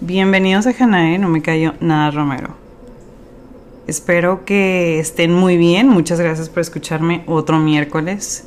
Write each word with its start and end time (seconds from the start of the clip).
Bienvenidos 0.00 0.64
a 0.68 0.72
Janae, 0.72 1.18
no 1.18 1.28
me 1.28 1.42
cayó 1.42 1.74
nada 1.80 2.12
Romero. 2.12 2.54
Espero 3.88 4.44
que 4.44 5.00
estén 5.00 5.34
muy 5.34 5.56
bien, 5.56 5.88
muchas 5.88 6.20
gracias 6.20 6.48
por 6.48 6.60
escucharme 6.60 7.24
otro 7.26 7.58
miércoles. 7.58 8.44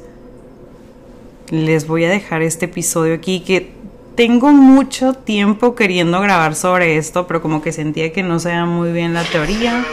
Les 1.49 1.87
voy 1.87 2.05
a 2.05 2.09
dejar 2.09 2.41
este 2.41 2.67
episodio 2.67 3.13
aquí 3.13 3.41
que 3.41 3.69
tengo 4.15 4.53
mucho 4.53 5.13
tiempo 5.13 5.75
queriendo 5.75 6.21
grabar 6.21 6.55
sobre 6.55 6.95
esto, 6.95 7.27
pero 7.27 7.41
como 7.41 7.61
que 7.61 7.73
sentía 7.73 8.13
que 8.13 8.23
no 8.23 8.39
sabía 8.39 8.65
muy 8.65 8.93
bien 8.93 9.13
la 9.13 9.25
teoría. 9.25 9.85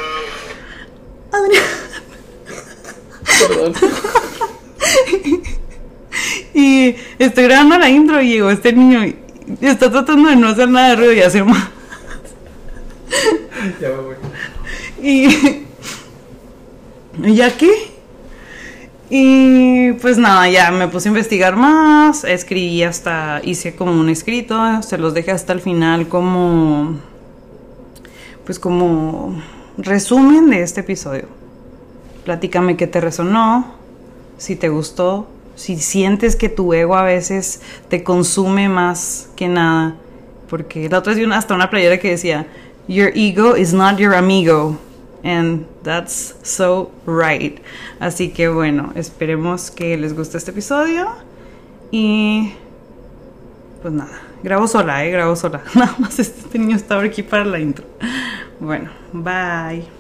Perdón. 3.49 3.73
y 6.55 6.95
estoy 7.19 7.45
grabando 7.45 7.79
la 7.79 7.91
intro 7.91 8.23
y 8.23 8.29
llegó 8.29 8.49
este 8.51 8.73
niño 8.73 9.05
y 9.05 9.17
está 9.61 9.91
tratando 9.91 10.29
de 10.29 10.37
no 10.37 10.49
hacer 10.49 10.69
nada 10.69 10.91
de 10.91 10.97
ruido 10.97 11.13
y 11.13 11.21
hacer 11.21 11.45
más. 11.45 11.69
Ya 13.81 13.91
voy. 13.91 14.17
Y. 15.03 15.65
¿Ya 17.35 17.57
qué? 17.57 17.99
Y 19.11 19.93
pues 19.95 20.19
nada, 20.19 20.49
ya 20.51 20.71
me 20.71 20.87
puse 20.89 21.09
a 21.09 21.13
investigar 21.13 21.57
más, 21.57 22.25
escribí 22.25 22.83
hasta, 22.83 23.41
hice 23.43 23.75
como 23.75 23.93
un 23.93 24.11
escrito, 24.11 24.83
se 24.83 24.99
los 24.99 25.15
dejé 25.15 25.31
hasta 25.31 25.55
el 25.55 25.61
final 25.61 26.09
como, 26.09 26.97
pues 28.45 28.59
como 28.59 29.43
resumen 29.79 30.51
de 30.51 30.63
este 30.63 30.83
episodio. 30.83 31.25
Platícame 32.25 32.77
qué 32.77 32.87
te 32.87 33.01
resonó, 33.01 33.73
si 34.37 34.57
te 34.57 34.69
gustó, 34.69 35.27
si 35.59 35.77
sientes 35.77 36.37
que 36.37 36.49
tu 36.49 36.73
ego 36.73 36.95
a 36.95 37.03
veces 37.03 37.61
te 37.89 38.05
consume 38.05 38.69
más 38.69 39.29
que 39.35 39.49
nada. 39.49 39.97
Porque 40.49 40.89
la 40.89 40.99
otra 40.99 41.13
vez 41.13 41.27
vi 41.27 41.33
hasta 41.33 41.55
una 41.55 41.69
playera 41.69 41.99
que 41.99 42.11
decía, 42.11 42.47
Your 42.87 43.11
ego 43.15 43.57
is 43.57 43.73
not 43.73 43.99
your 43.99 44.15
amigo. 44.15 44.79
And 45.25 45.67
that's 45.83 46.37
so 46.43 46.93
right. 47.07 47.61
Así 47.99 48.31
que 48.31 48.49
bueno, 48.49 48.93
esperemos 48.95 49.71
que 49.71 49.99
les 49.99 50.15
guste 50.15 50.39
este 50.39 50.53
episodio. 50.53 51.09
Y 51.91 52.53
pues 53.83 53.93
nada, 53.93 54.23
grabo 54.45 54.69
sola, 54.69 55.05
eh, 55.05 55.11
grabo 55.11 55.35
sola. 55.35 55.63
Nada 55.75 55.97
más 55.99 56.19
este 56.21 56.59
niño 56.59 56.77
estaba 56.77 57.03
aquí 57.03 57.23
para 57.25 57.45
la 57.45 57.59
intro. 57.59 57.85
Bueno, 58.61 58.91
bye. 59.13 59.98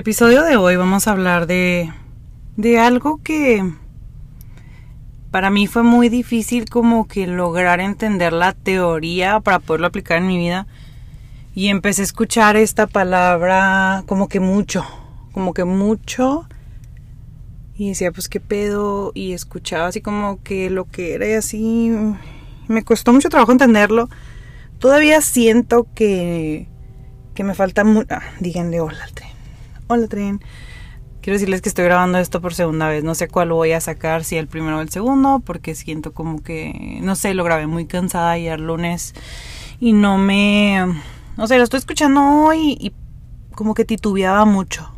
Episodio 0.00 0.42
de 0.44 0.56
hoy 0.56 0.76
vamos 0.76 1.06
a 1.06 1.10
hablar 1.10 1.46
de, 1.46 1.92
de 2.56 2.78
algo 2.78 3.20
que 3.22 3.70
para 5.30 5.50
mí 5.50 5.66
fue 5.66 5.82
muy 5.82 6.08
difícil 6.08 6.70
como 6.70 7.06
que 7.06 7.26
lograr 7.26 7.80
entender 7.80 8.32
la 8.32 8.54
teoría 8.54 9.40
para 9.40 9.58
poderlo 9.58 9.88
aplicar 9.88 10.16
en 10.16 10.26
mi 10.26 10.38
vida. 10.38 10.66
Y 11.54 11.68
empecé 11.68 12.00
a 12.00 12.04
escuchar 12.04 12.56
esta 12.56 12.86
palabra 12.86 14.02
como 14.06 14.28
que 14.28 14.40
mucho, 14.40 14.86
como 15.32 15.52
que 15.52 15.64
mucho. 15.64 16.48
Y 17.74 17.90
decía, 17.90 18.10
pues 18.10 18.30
qué 18.30 18.40
pedo. 18.40 19.12
Y 19.14 19.32
escuchaba 19.32 19.88
así 19.88 20.00
como 20.00 20.42
que 20.42 20.70
lo 20.70 20.86
que 20.86 21.14
era 21.14 21.28
y 21.28 21.32
así. 21.32 21.92
Me 22.68 22.84
costó 22.84 23.12
mucho 23.12 23.28
trabajo 23.28 23.52
entenderlo. 23.52 24.08
Todavía 24.78 25.20
siento 25.20 25.86
que, 25.94 26.68
que 27.34 27.44
me 27.44 27.54
falta. 27.54 27.84
Ah, 28.08 28.22
díganle 28.40 28.80
hola. 28.80 29.06
Hola 29.92 30.06
tren. 30.06 30.40
Quiero 31.20 31.34
decirles 31.34 31.62
que 31.62 31.68
estoy 31.68 31.84
grabando 31.84 32.18
esto 32.18 32.40
por 32.40 32.54
segunda 32.54 32.86
vez. 32.86 33.02
No 33.02 33.16
sé 33.16 33.26
cuál 33.26 33.50
voy 33.50 33.72
a 33.72 33.80
sacar, 33.80 34.22
si 34.22 34.36
el 34.36 34.46
primero 34.46 34.78
o 34.78 34.80
el 34.82 34.88
segundo, 34.88 35.42
porque 35.44 35.74
siento 35.74 36.12
como 36.12 36.44
que, 36.44 37.00
no 37.02 37.16
sé, 37.16 37.34
lo 37.34 37.42
grabé 37.42 37.66
muy 37.66 37.86
cansada 37.86 38.30
ayer 38.30 38.60
lunes 38.60 39.14
y 39.80 39.92
no 39.92 40.16
me... 40.16 40.86
No 41.36 41.48
sé, 41.48 41.58
lo 41.58 41.64
estoy 41.64 41.78
escuchando 41.78 42.22
hoy 42.22 42.78
y 42.78 42.92
como 43.56 43.74
que 43.74 43.84
titubeaba 43.84 44.44
mucho. 44.44 44.94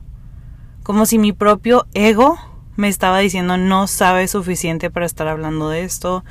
Como 0.83 1.07
si 1.07 1.17
mi 1.17 1.33
propio 1.33 1.87
ego 1.95 2.39
me 2.77 2.89
estaba 2.89 3.19
diciendo 3.21 3.57
no 3.57 3.87
sabes 3.87 4.33
suficiente 4.33 4.91
para 4.91 5.07
estar 5.07 5.27
hablando 5.27 5.71
de 5.71 5.85
esto. 5.85 6.23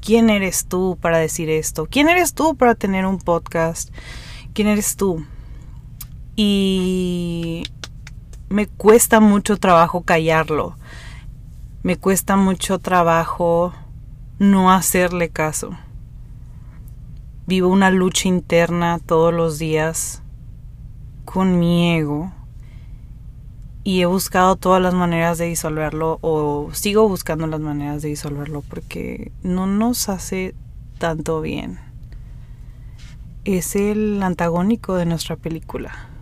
¿Quién 0.00 0.30
eres 0.30 0.64
tú 0.64 0.96
para 1.02 1.18
decir 1.18 1.50
esto? 1.50 1.84
¿Quién 1.84 2.08
eres 2.08 2.32
tú 2.32 2.56
para 2.56 2.76
tener 2.76 3.04
un 3.04 3.18
podcast? 3.18 3.90
¿Quién 4.54 4.68
eres 4.68 4.96
tú? 4.96 5.22
Y 6.34 7.64
me 8.48 8.66
cuesta 8.66 9.20
mucho 9.20 9.56
trabajo 9.56 10.02
callarlo. 10.02 10.76
Me 11.82 11.96
cuesta 11.96 12.36
mucho 12.36 12.78
trabajo 12.78 13.72
no 14.38 14.72
hacerle 14.72 15.30
caso. 15.30 15.70
Vivo 17.46 17.68
una 17.68 17.90
lucha 17.90 18.28
interna 18.28 18.98
todos 19.04 19.32
los 19.32 19.58
días 19.58 20.22
con 21.24 21.58
mi 21.58 21.96
ego 21.96 22.32
y 23.84 24.00
he 24.00 24.06
buscado 24.06 24.56
todas 24.56 24.82
las 24.82 24.94
maneras 24.94 25.38
de 25.38 25.46
disolverlo 25.46 26.18
o 26.20 26.70
sigo 26.72 27.08
buscando 27.08 27.46
las 27.46 27.60
maneras 27.60 28.02
de 28.02 28.08
disolverlo 28.08 28.62
porque 28.62 29.30
no 29.42 29.66
nos 29.66 30.08
hace 30.08 30.54
tanto 30.98 31.40
bien. 31.40 31.78
Es 33.44 33.76
el 33.76 34.20
antagónico 34.24 34.94
de 34.96 35.06
nuestra 35.06 35.36
película. 35.36 36.15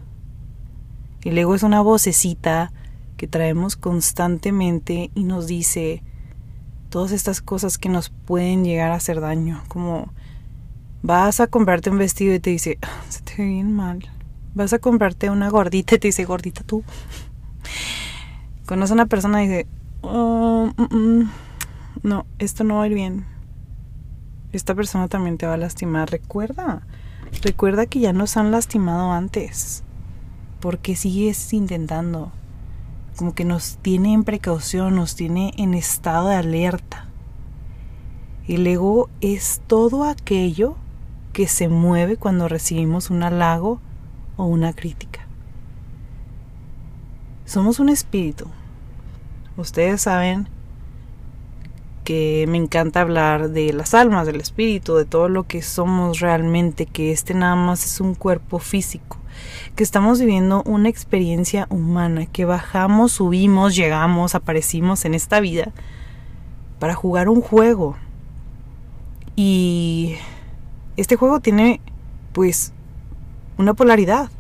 El 1.24 1.38
ego 1.38 1.54
es 1.54 1.62
una 1.62 1.80
vocecita 1.80 2.70
que 3.16 3.26
traemos 3.26 3.76
constantemente 3.76 5.10
y 5.14 5.24
nos 5.24 5.46
dice 5.46 6.02
todas 6.90 7.12
estas 7.12 7.40
cosas 7.40 7.78
que 7.78 7.88
nos 7.88 8.10
pueden 8.10 8.62
llegar 8.62 8.90
a 8.90 8.96
hacer 8.96 9.20
daño, 9.20 9.62
como 9.68 10.12
vas 11.02 11.40
a 11.40 11.46
comprarte 11.46 11.88
un 11.88 11.96
vestido 11.96 12.34
y 12.34 12.40
te 12.40 12.50
dice, 12.50 12.78
ah, 12.82 13.02
se 13.08 13.22
te 13.22 13.36
ve 13.38 13.48
bien 13.48 13.72
mal. 13.72 14.06
Vas 14.54 14.74
a 14.74 14.78
comprarte 14.78 15.30
una 15.30 15.48
gordita 15.48 15.94
y 15.94 15.98
te 15.98 16.08
dice, 16.08 16.26
gordita 16.26 16.62
tú. 16.62 16.84
Conoce 18.66 18.92
a 18.92 18.94
una 18.94 19.06
persona 19.06 19.42
y 19.42 19.48
dice, 19.48 19.66
oh, 20.02 20.70
no, 22.02 22.26
esto 22.38 22.64
no 22.64 22.76
va 22.76 22.84
a 22.84 22.86
ir 22.86 22.94
bien. 22.94 23.24
Esta 24.52 24.74
persona 24.74 25.08
también 25.08 25.38
te 25.38 25.46
va 25.46 25.54
a 25.54 25.56
lastimar. 25.58 26.10
Recuerda, 26.10 26.86
recuerda 27.42 27.86
que 27.86 28.00
ya 28.00 28.12
nos 28.12 28.36
han 28.36 28.50
lastimado 28.50 29.10
antes 29.10 29.84
porque 30.64 30.97
sigues 30.97 31.52
intentando. 31.52 32.32
Como 33.16 33.34
que 33.34 33.44
nos 33.44 33.76
tiene 33.82 34.14
en 34.14 34.25
precaución, 34.25 34.97
nos 34.97 35.14
tiene 35.14 35.52
en 35.58 35.75
estado 35.75 36.30
de 36.30 36.36
alerta. 36.36 37.06
El 38.48 38.66
ego 38.66 39.10
es 39.20 39.60
todo 39.66 40.04
aquello 40.04 40.76
que 41.34 41.48
se 41.48 41.69
mueve 41.69 42.16
cuando 42.16 42.48
recibimos 42.48 43.10
un 43.10 43.22
halago 43.22 43.78
o 44.38 44.47
una 44.47 44.72
crítica. 44.72 45.26
Somos 47.44 47.78
un 47.78 47.91
espíritu. 47.91 48.47
Ustedes 49.58 50.00
saben 50.00 50.48
que 52.04 52.47
me 52.48 52.56
encanta 52.56 53.03
hablar 53.03 53.50
de 53.50 53.70
las 53.74 53.92
almas, 53.92 54.26
del 54.26 54.41
espíritu, 54.41 54.94
de 54.94 55.04
todo 55.04 55.28
lo 55.28 55.42
que 55.42 55.60
somos 55.60 56.20
realmente, 56.20 56.86
que 56.86 57.12
este 57.12 57.34
nada 57.34 57.54
más 57.54 57.84
es 57.84 58.00
un 58.00 58.14
cuerpo 58.14 58.58
físico 58.58 59.19
que 59.75 59.83
estamos 59.83 60.21
viviendo 60.21 60.62
una 60.65 60.89
experiencia 60.89 61.67
humana, 61.71 62.27
que 62.27 62.45
bajamos, 62.45 63.12
subimos, 63.12 63.75
llegamos, 63.75 64.34
aparecimos 64.34 65.05
en 65.05 65.15
esta 65.15 65.41
vida 65.41 65.72
para 66.78 66.95
jugar 66.95 67.28
un 67.28 67.41
juego. 67.41 67.97
Y 69.37 70.17
este 70.97 71.17
juego 71.17 71.41
tiene 71.41 71.81
pues 72.33 72.72
una 73.59 73.75
polaridad. 73.75 74.31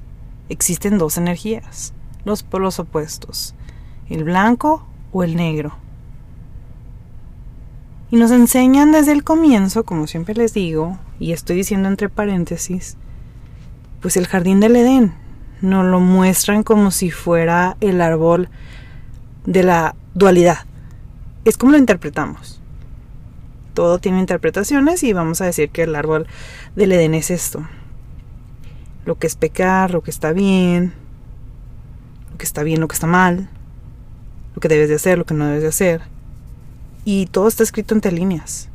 Existen 0.48 0.98
dos 0.98 1.16
energías, 1.16 1.94
los 2.24 2.42
polos 2.42 2.78
opuestos, 2.78 3.54
el 4.08 4.24
blanco 4.24 4.86
o 5.12 5.22
el 5.22 5.36
negro. 5.36 5.74
Y 8.10 8.16
nos 8.16 8.30
enseñan 8.30 8.92
desde 8.92 9.12
el 9.12 9.24
comienzo, 9.24 9.84
como 9.84 10.06
siempre 10.06 10.34
les 10.34 10.54
digo, 10.54 10.98
y 11.18 11.32
estoy 11.32 11.56
diciendo 11.56 11.88
entre 11.88 12.08
paréntesis, 12.08 12.96
pues 14.04 14.18
el 14.18 14.26
jardín 14.26 14.60
del 14.60 14.76
Edén. 14.76 15.14
Nos 15.62 15.86
lo 15.86 15.98
muestran 15.98 16.62
como 16.62 16.90
si 16.90 17.10
fuera 17.10 17.78
el 17.80 18.02
árbol 18.02 18.50
de 19.46 19.62
la 19.62 19.96
dualidad. 20.12 20.58
Es 21.46 21.56
como 21.56 21.72
lo 21.72 21.78
interpretamos. 21.78 22.60
Todo 23.72 23.98
tiene 23.98 24.20
interpretaciones 24.20 25.02
y 25.04 25.14
vamos 25.14 25.40
a 25.40 25.46
decir 25.46 25.70
que 25.70 25.84
el 25.84 25.96
árbol 25.96 26.26
del 26.76 26.92
Edén 26.92 27.14
es 27.14 27.30
esto. 27.30 27.66
Lo 29.06 29.18
que 29.18 29.26
es 29.26 29.36
pecar, 29.36 29.90
lo 29.90 30.02
que 30.02 30.10
está 30.10 30.32
bien, 30.32 30.92
lo 32.30 32.36
que 32.36 32.44
está 32.44 32.62
bien, 32.62 32.80
lo 32.80 32.88
que 32.88 32.96
está 32.96 33.06
mal, 33.06 33.48
lo 34.54 34.60
que 34.60 34.68
debes 34.68 34.90
de 34.90 34.96
hacer, 34.96 35.16
lo 35.16 35.24
que 35.24 35.32
no 35.32 35.46
debes 35.46 35.62
de 35.62 35.68
hacer. 35.68 36.02
Y 37.06 37.24
todo 37.28 37.48
está 37.48 37.62
escrito 37.62 37.94
entre 37.94 38.12
líneas. 38.12 38.68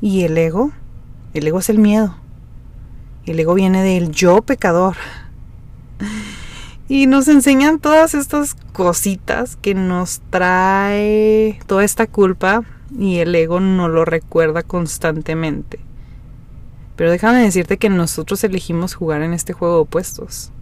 Y 0.00 0.22
el 0.22 0.38
ego, 0.38 0.72
el 1.34 1.46
ego 1.46 1.58
es 1.58 1.68
el 1.68 1.78
miedo. 1.78 2.21
El 3.26 3.38
ego 3.38 3.54
viene 3.54 3.82
del 3.82 4.10
yo 4.10 4.42
pecador. 4.42 4.96
Y 6.88 7.06
nos 7.06 7.28
enseñan 7.28 7.78
todas 7.78 8.14
estas 8.14 8.54
cositas 8.72 9.56
que 9.56 9.74
nos 9.74 10.20
trae 10.30 11.60
toda 11.66 11.84
esta 11.84 12.06
culpa. 12.06 12.64
y 12.98 13.18
el 13.18 13.34
ego 13.34 13.58
no 13.58 13.88
lo 13.88 14.04
recuerda 14.04 14.62
constantemente. 14.62 15.80
Pero 16.96 17.10
déjame 17.10 17.42
decirte 17.42 17.78
que 17.78 17.88
nosotros 17.88 18.44
elegimos 18.44 18.94
jugar 18.94 19.22
en 19.22 19.32
este 19.32 19.54
juego 19.54 19.76
de 19.76 19.80
opuestos. 19.80 20.52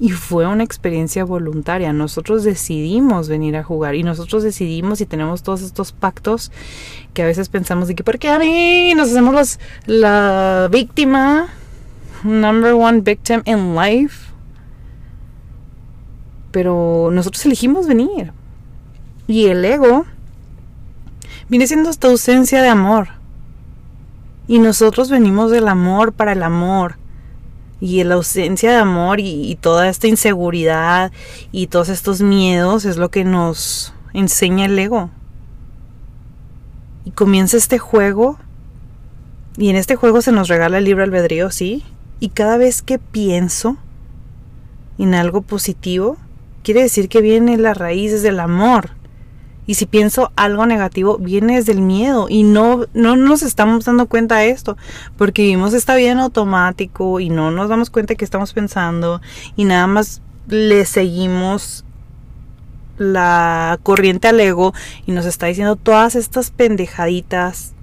Y 0.00 0.10
fue 0.10 0.46
una 0.46 0.62
experiencia 0.62 1.24
voluntaria. 1.24 1.92
Nosotros 1.92 2.44
decidimos 2.44 3.28
venir 3.28 3.56
a 3.56 3.64
jugar 3.64 3.96
y 3.96 4.04
nosotros 4.04 4.44
decidimos 4.44 5.00
y 5.00 5.06
tenemos 5.06 5.42
todos 5.42 5.62
estos 5.62 5.90
pactos 5.90 6.52
que 7.14 7.22
a 7.22 7.26
veces 7.26 7.48
pensamos 7.48 7.88
de 7.88 7.96
que, 7.96 8.04
¿por 8.04 8.18
qué 8.18 8.28
a 8.28 8.38
mí 8.38 8.94
nos 8.94 9.10
hacemos 9.10 9.34
los, 9.34 9.58
la 9.86 10.68
víctima? 10.70 11.48
Number 12.22 12.74
one 12.74 13.00
victim 13.00 13.42
in 13.44 13.74
life. 13.74 14.32
Pero 16.52 17.10
nosotros 17.12 17.44
elegimos 17.44 17.88
venir. 17.88 18.32
Y 19.26 19.46
el 19.46 19.64
ego 19.64 20.06
viene 21.48 21.66
siendo 21.66 21.90
esta 21.90 22.06
ausencia 22.06 22.62
de 22.62 22.68
amor. 22.68 23.08
Y 24.46 24.60
nosotros 24.60 25.10
venimos 25.10 25.50
del 25.50 25.66
amor 25.66 26.12
para 26.12 26.32
el 26.32 26.42
amor. 26.44 26.96
Y 27.80 28.02
la 28.04 28.14
ausencia 28.14 28.72
de 28.72 28.78
amor 28.78 29.20
y, 29.20 29.56
toda 29.60 29.88
esta 29.88 30.08
inseguridad 30.08 31.12
y 31.52 31.68
todos 31.68 31.88
estos 31.88 32.20
miedos 32.20 32.84
es 32.84 32.96
lo 32.96 33.10
que 33.10 33.24
nos 33.24 33.94
enseña 34.12 34.66
el 34.66 34.78
ego. 34.78 35.10
Y 37.04 37.12
comienza 37.12 37.56
este 37.56 37.78
juego. 37.78 38.38
Y 39.56 39.70
en 39.70 39.76
este 39.76 39.96
juego 39.96 40.22
se 40.22 40.32
nos 40.32 40.48
regala 40.48 40.78
el 40.78 40.84
libre 40.84 41.04
albedrío, 41.04 41.50
sí. 41.50 41.84
Y 42.20 42.30
cada 42.30 42.58
vez 42.58 42.82
que 42.82 42.98
pienso 42.98 43.76
en 44.98 45.14
algo 45.14 45.42
positivo, 45.42 46.16
quiere 46.62 46.82
decir 46.82 47.08
que 47.08 47.20
viene 47.20 47.56
la 47.56 47.74
raíz 47.74 48.22
del 48.22 48.40
amor. 48.40 48.97
Y 49.68 49.74
si 49.74 49.86
pienso 49.86 50.32
algo 50.34 50.64
negativo, 50.64 51.18
viene 51.18 51.56
desde 51.56 51.72
el 51.72 51.82
miedo. 51.82 52.26
Y 52.28 52.42
no, 52.42 52.86
no 52.94 53.16
nos 53.16 53.42
estamos 53.42 53.84
dando 53.84 54.06
cuenta 54.06 54.38
de 54.38 54.48
esto. 54.48 54.78
Porque 55.18 55.42
vivimos 55.42 55.74
esta 55.74 55.94
vida 55.94 56.10
en 56.10 56.18
automático 56.18 57.20
y 57.20 57.28
no 57.28 57.50
nos 57.50 57.68
damos 57.68 57.90
cuenta 57.90 58.14
que 58.14 58.24
estamos 58.24 58.54
pensando. 58.54 59.20
Y 59.56 59.64
nada 59.66 59.86
más 59.86 60.22
le 60.48 60.86
seguimos 60.86 61.84
la 62.96 63.78
corriente 63.82 64.26
al 64.26 64.40
ego 64.40 64.72
y 65.06 65.12
nos 65.12 65.26
está 65.26 65.46
diciendo 65.46 65.76
todas 65.76 66.16
estas 66.16 66.50
pendejaditas 66.50 67.74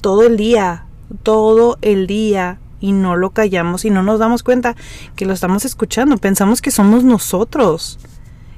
todo 0.00 0.24
el 0.24 0.36
día, 0.36 0.86
todo 1.24 1.78
el 1.82 2.06
día 2.06 2.60
y 2.78 2.92
no 2.92 3.16
lo 3.16 3.30
callamos 3.30 3.84
y 3.84 3.90
no 3.90 4.04
nos 4.04 4.20
damos 4.20 4.44
cuenta 4.44 4.76
que 5.16 5.26
lo 5.26 5.32
estamos 5.32 5.64
escuchando, 5.64 6.16
pensamos 6.18 6.62
que 6.62 6.70
somos 6.70 7.02
nosotros 7.02 7.98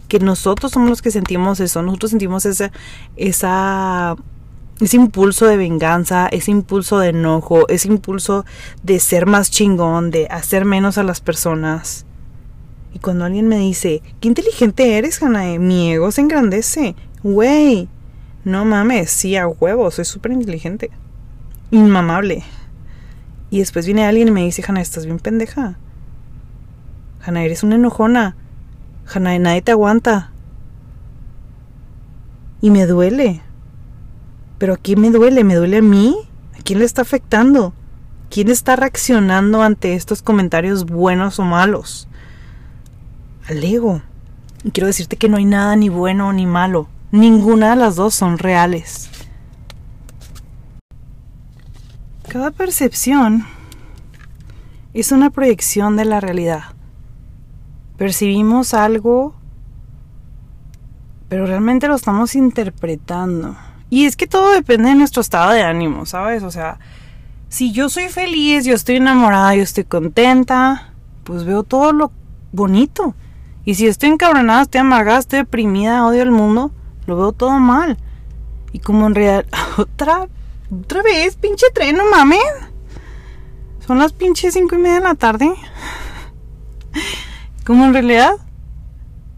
que 0.08 0.18
nosotros 0.18 0.72
somos 0.72 0.88
los 0.88 1.02
que 1.02 1.10
sentimos 1.10 1.60
eso, 1.60 1.82
nosotros 1.82 2.10
sentimos 2.10 2.46
ese, 2.46 2.72
esa, 3.16 4.16
ese 4.80 4.96
impulso 4.96 5.46
de 5.46 5.56
venganza, 5.56 6.28
ese 6.28 6.50
impulso 6.50 6.98
de 6.98 7.10
enojo, 7.10 7.68
ese 7.68 7.88
impulso 7.88 8.44
de 8.82 8.98
ser 9.00 9.26
más 9.26 9.50
chingón, 9.50 10.10
de 10.10 10.26
hacer 10.30 10.64
menos 10.64 10.98
a 10.98 11.02
las 11.02 11.20
personas. 11.20 12.06
Y 12.94 12.98
cuando 13.00 13.26
alguien 13.26 13.48
me 13.48 13.58
dice, 13.58 14.02
qué 14.20 14.28
inteligente 14.28 14.96
eres, 14.96 15.22
Hanae, 15.22 15.58
mi 15.58 15.92
ego 15.92 16.10
se 16.10 16.22
engrandece. 16.22 16.96
Güey, 17.22 17.88
no 18.44 18.64
mames, 18.64 19.10
sí, 19.10 19.36
a 19.36 19.46
huevo, 19.46 19.90
soy 19.90 20.06
súper 20.06 20.32
inteligente. 20.32 20.90
Inmamable. 21.70 22.44
Y 23.50 23.58
después 23.58 23.84
viene 23.84 24.06
alguien 24.06 24.28
y 24.28 24.30
me 24.30 24.44
dice, 24.44 24.64
Hanae, 24.66 24.82
estás 24.82 25.04
bien 25.04 25.18
pendeja. 25.18 25.78
Hanae, 27.22 27.44
eres 27.44 27.62
una 27.62 27.74
enojona. 27.74 28.36
Hanae, 29.12 29.38
nadie 29.38 29.62
te 29.62 29.72
aguanta. 29.72 30.30
Y 32.60 32.70
me 32.70 32.86
duele. 32.86 33.40
Pero 34.58 34.74
¿a 34.74 34.76
quién 34.76 35.00
me 35.00 35.10
duele? 35.10 35.44
¿Me 35.44 35.54
duele 35.54 35.78
a 35.78 35.82
mí? 35.82 36.16
¿A 36.58 36.62
quién 36.62 36.80
le 36.80 36.84
está 36.84 37.02
afectando? 37.02 37.72
¿Quién 38.30 38.50
está 38.50 38.76
reaccionando 38.76 39.62
ante 39.62 39.94
estos 39.94 40.20
comentarios 40.20 40.84
buenos 40.84 41.38
o 41.38 41.44
malos? 41.44 42.08
Al 43.48 43.64
ego. 43.64 44.02
Y 44.64 44.72
quiero 44.72 44.88
decirte 44.88 45.16
que 45.16 45.28
no 45.28 45.38
hay 45.38 45.46
nada 45.46 45.74
ni 45.76 45.88
bueno 45.88 46.32
ni 46.32 46.44
malo. 46.44 46.88
Ninguna 47.10 47.70
de 47.70 47.76
las 47.76 47.96
dos 47.96 48.14
son 48.14 48.36
reales. 48.36 49.08
Cada 52.28 52.50
percepción 52.50 53.46
es 54.92 55.12
una 55.12 55.30
proyección 55.30 55.96
de 55.96 56.04
la 56.04 56.20
realidad 56.20 56.77
percibimos 57.98 58.72
algo, 58.72 59.34
pero 61.28 61.44
realmente 61.44 61.88
lo 61.88 61.96
estamos 61.96 62.34
interpretando. 62.34 63.56
Y 63.90 64.06
es 64.06 64.16
que 64.16 64.26
todo 64.26 64.52
depende 64.52 64.90
de 64.90 64.94
nuestro 64.94 65.20
estado 65.20 65.52
de 65.52 65.62
ánimo, 65.62 66.06
¿sabes? 66.06 66.42
O 66.42 66.50
sea, 66.50 66.78
si 67.48 67.72
yo 67.72 67.88
soy 67.88 68.08
feliz, 68.08 68.64
yo 68.64 68.74
estoy 68.74 68.96
enamorada, 68.96 69.54
yo 69.54 69.62
estoy 69.62 69.84
contenta, 69.84 70.94
pues 71.24 71.44
veo 71.44 71.64
todo 71.64 71.92
lo 71.92 72.12
bonito. 72.52 73.14
Y 73.64 73.74
si 73.74 73.86
estoy 73.86 74.10
encabronada, 74.10 74.62
estoy 74.62 74.80
amargada, 74.80 75.18
estoy 75.18 75.40
deprimida, 75.40 76.06
odio 76.06 76.22
el 76.22 76.30
mundo, 76.30 76.70
lo 77.06 77.16
veo 77.16 77.32
todo 77.32 77.58
mal. 77.58 77.98
Y 78.72 78.78
como 78.78 79.06
en 79.06 79.14
realidad, 79.14 79.46
otra, 79.76 80.28
otra 80.70 81.02
vez, 81.02 81.36
pinche 81.36 81.66
tren, 81.74 81.96
no 81.96 82.08
mames. 82.10 82.40
Son 83.86 83.98
las 83.98 84.12
pinches 84.12 84.54
cinco 84.54 84.76
y 84.76 84.78
media 84.78 84.96
de 84.96 85.04
la 85.04 85.14
tarde. 85.14 85.52
Como 87.68 87.84
en 87.84 87.92
realidad 87.92 88.32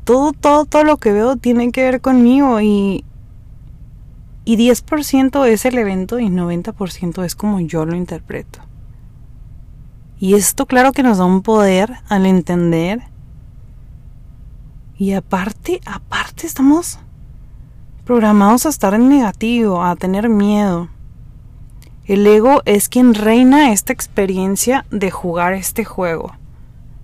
todo, 0.04 0.32
todo, 0.32 0.64
todo 0.64 0.84
lo 0.84 0.98
que 0.98 1.10
veo 1.10 1.34
tiene 1.34 1.72
que 1.72 1.82
ver 1.82 2.00
conmigo 2.00 2.60
y, 2.60 3.04
y 4.44 4.56
10% 4.56 5.48
es 5.48 5.64
el 5.64 5.76
evento 5.76 6.20
y 6.20 6.28
90% 6.28 7.24
es 7.24 7.34
como 7.34 7.58
yo 7.58 7.84
lo 7.86 7.96
interpreto. 7.96 8.60
Y 10.20 10.34
esto 10.34 10.66
claro 10.66 10.92
que 10.92 11.02
nos 11.02 11.18
da 11.18 11.24
un 11.24 11.42
poder 11.42 11.92
al 12.08 12.24
entender. 12.24 13.02
Y 14.96 15.14
aparte, 15.14 15.80
aparte 15.84 16.46
estamos 16.46 17.00
programados 18.04 18.64
a 18.64 18.68
estar 18.68 18.94
en 18.94 19.08
negativo, 19.08 19.82
a 19.82 19.96
tener 19.96 20.28
miedo. 20.28 20.88
El 22.04 22.24
ego 22.28 22.62
es 22.64 22.88
quien 22.88 23.14
reina 23.14 23.72
esta 23.72 23.92
experiencia 23.92 24.86
de 24.92 25.10
jugar 25.10 25.52
este 25.54 25.84
juego. 25.84 26.38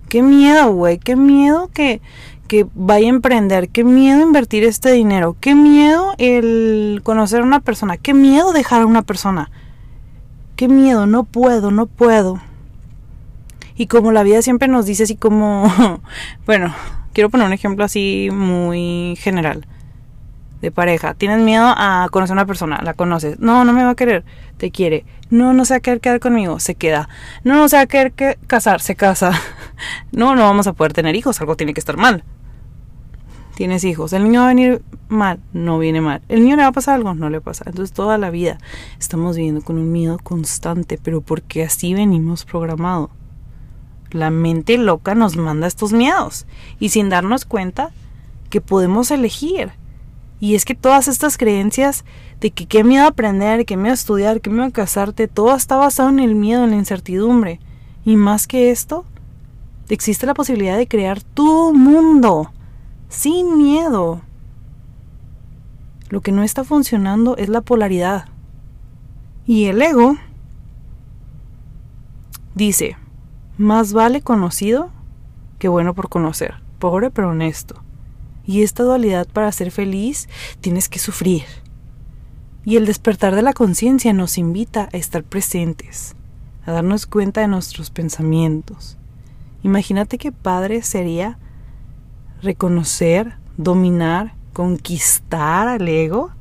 Qué 0.09 0.21
miedo, 0.21 0.71
güey, 0.71 0.99
qué 0.99 1.15
miedo 1.15 1.69
que, 1.73 2.01
que 2.47 2.65
vaya 2.73 3.07
a 3.07 3.09
emprender, 3.09 3.69
qué 3.69 3.83
miedo 3.83 4.21
invertir 4.21 4.63
este 4.63 4.91
dinero, 4.91 5.35
qué 5.39 5.53
miedo 5.53 6.13
el 6.17 7.01
conocer 7.03 7.41
a 7.41 7.43
una 7.43 7.59
persona, 7.59 7.97
qué 7.97 8.13
miedo 8.13 8.53
dejar 8.53 8.81
a 8.81 8.85
una 8.85 9.01
persona, 9.01 9.51
qué 10.55 10.67
miedo, 10.67 11.05
no 11.05 11.23
puedo, 11.23 11.71
no 11.71 11.87
puedo. 11.87 12.41
Y 13.75 13.87
como 13.87 14.11
la 14.11 14.23
vida 14.23 14.41
siempre 14.41 14.67
nos 14.67 14.85
dice 14.85 15.03
así 15.03 15.15
como, 15.15 15.71
bueno, 16.45 16.73
quiero 17.13 17.29
poner 17.29 17.47
un 17.47 17.53
ejemplo 17.53 17.83
así 17.85 18.29
muy 18.31 19.15
general 19.17 19.67
de 20.61 20.71
pareja. 20.71 21.13
Tienes 21.13 21.39
miedo 21.39 21.65
a 21.65 22.07
conocer 22.11 22.33
a 22.33 22.39
una 22.41 22.45
persona, 22.45 22.79
la 22.83 22.93
conoces. 22.93 23.39
No, 23.39 23.63
no 23.63 23.73
me 23.73 23.83
va 23.83 23.91
a 23.91 23.95
querer, 23.95 24.23
te 24.57 24.71
quiere. 24.71 25.05
No, 25.29 25.53
no 25.53 25.65
se 25.65 25.73
va 25.73 25.77
a 25.77 25.81
querer 25.81 25.99
quedar 25.99 26.19
conmigo, 26.19 26.59
se 26.59 26.75
queda. 26.75 27.09
No, 27.43 27.55
no 27.55 27.69
se 27.69 27.75
va 27.75 27.83
a 27.83 27.87
querer 27.87 28.13
casar, 28.47 28.81
se 28.81 28.95
casa. 28.95 29.31
No, 30.11 30.35
no 30.35 30.43
vamos 30.43 30.67
a 30.67 30.73
poder 30.73 30.93
tener 30.93 31.15
hijos, 31.15 31.39
algo 31.41 31.55
tiene 31.55 31.73
que 31.73 31.79
estar 31.79 31.97
mal. 31.97 32.23
Tienes 33.55 33.83
hijos, 33.83 34.13
el 34.13 34.23
niño 34.23 34.41
va 34.41 34.45
a 34.45 34.49
venir 34.49 34.81
mal, 35.07 35.39
no 35.51 35.79
viene 35.79 35.99
mal. 35.99 36.21
El 36.29 36.43
niño 36.43 36.55
le 36.55 36.61
va 36.61 36.67
a 36.67 36.73
pasar 36.73 36.95
algo, 36.95 37.15
no 37.15 37.29
le 37.29 37.41
pasa. 37.41 37.63
Entonces 37.65 37.93
toda 37.93 38.17
la 38.17 38.29
vida 38.29 38.59
estamos 38.99 39.35
viviendo 39.35 39.61
con 39.61 39.77
un 39.77 39.91
miedo 39.91 40.19
constante, 40.21 40.99
pero 41.01 41.21
porque 41.21 41.63
así 41.63 41.93
venimos 41.93 42.45
programados. 42.45 43.09
La 44.11 44.29
mente 44.29 44.77
loca 44.77 45.15
nos 45.15 45.35
manda 45.35 45.67
estos 45.67 45.91
miedos 45.91 46.45
y 46.79 46.89
sin 46.89 47.09
darnos 47.09 47.45
cuenta 47.45 47.91
que 48.49 48.61
podemos 48.61 49.11
elegir 49.11 49.71
y 50.39 50.55
es 50.55 50.65
que 50.65 50.75
todas 50.75 51.07
estas 51.07 51.37
creencias 51.37 52.05
de 52.39 52.51
que 52.51 52.67
qué 52.67 52.83
miedo 52.83 53.07
aprender, 53.07 53.65
qué 53.65 53.75
miedo 53.75 53.93
estudiar, 53.93 54.39
qué 54.41 54.49
miedo 54.49 54.71
casarte, 54.71 55.27
todo 55.27 55.55
está 55.55 55.77
basado 55.77 56.09
en 56.09 56.19
el 56.19 56.35
miedo, 56.35 56.63
en 56.63 56.71
la 56.71 56.75
incertidumbre. 56.75 57.59
Y 58.05 58.15
más 58.17 58.45
que 58.45 58.69
esto, 58.69 59.05
existe 59.93 60.25
la 60.25 60.33
posibilidad 60.33 60.77
de 60.77 60.87
crear 60.87 61.21
tu 61.21 61.73
mundo 61.73 62.51
sin 63.09 63.57
miedo. 63.57 64.21
Lo 66.09 66.21
que 66.21 66.31
no 66.31 66.43
está 66.43 66.63
funcionando 66.63 67.37
es 67.37 67.49
la 67.49 67.61
polaridad. 67.61 68.25
Y 69.45 69.65
el 69.65 69.81
ego 69.81 70.17
dice, 72.55 72.97
más 73.57 73.93
vale 73.93 74.21
conocido 74.21 74.91
que 75.59 75.67
bueno 75.67 75.93
por 75.93 76.09
conocer, 76.09 76.55
pobre 76.79 77.09
pero 77.09 77.29
honesto. 77.29 77.75
Y 78.45 78.63
esta 78.63 78.83
dualidad 78.83 79.27
para 79.27 79.51
ser 79.51 79.71
feliz 79.71 80.29
tienes 80.61 80.87
que 80.89 80.99
sufrir. 80.99 81.43
Y 82.63 82.75
el 82.77 82.85
despertar 82.85 83.35
de 83.35 83.41
la 83.41 83.53
conciencia 83.53 84.13
nos 84.13 84.37
invita 84.37 84.89
a 84.91 84.97
estar 84.97 85.23
presentes, 85.23 86.15
a 86.65 86.71
darnos 86.71 87.05
cuenta 87.05 87.41
de 87.41 87.47
nuestros 87.47 87.89
pensamientos. 87.89 88.97
Imagínate 89.63 90.17
qué 90.17 90.31
padre 90.31 90.81
sería 90.81 91.37
reconocer, 92.41 93.35
dominar, 93.57 94.33
conquistar 94.53 95.67
al 95.67 95.87
ego 95.87 96.31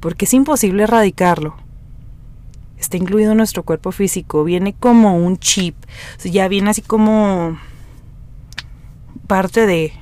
porque 0.00 0.24
es 0.24 0.34
imposible 0.34 0.82
erradicarlo. 0.82 1.54
Está 2.76 2.96
incluido 2.96 3.30
en 3.30 3.36
nuestro 3.36 3.62
cuerpo 3.62 3.92
físico, 3.92 4.42
viene 4.42 4.74
como 4.74 5.16
un 5.16 5.38
chip, 5.38 5.76
ya 6.24 6.48
viene 6.48 6.70
así 6.70 6.82
como 6.82 7.56
parte 9.28 9.66
de... 9.66 9.92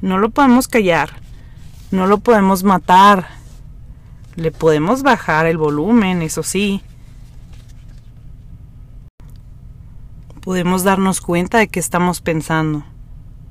No 0.00 0.18
lo 0.18 0.30
podemos 0.30 0.66
callar, 0.66 1.10
no 1.92 2.08
lo 2.08 2.18
podemos 2.18 2.64
matar, 2.64 3.28
le 4.34 4.50
podemos 4.50 5.04
bajar 5.04 5.46
el 5.46 5.56
volumen, 5.56 6.20
eso 6.20 6.42
sí. 6.42 6.82
Podemos 10.44 10.84
darnos 10.84 11.22
cuenta 11.22 11.56
de 11.56 11.68
que 11.68 11.80
estamos 11.80 12.20
pensando, 12.20 12.84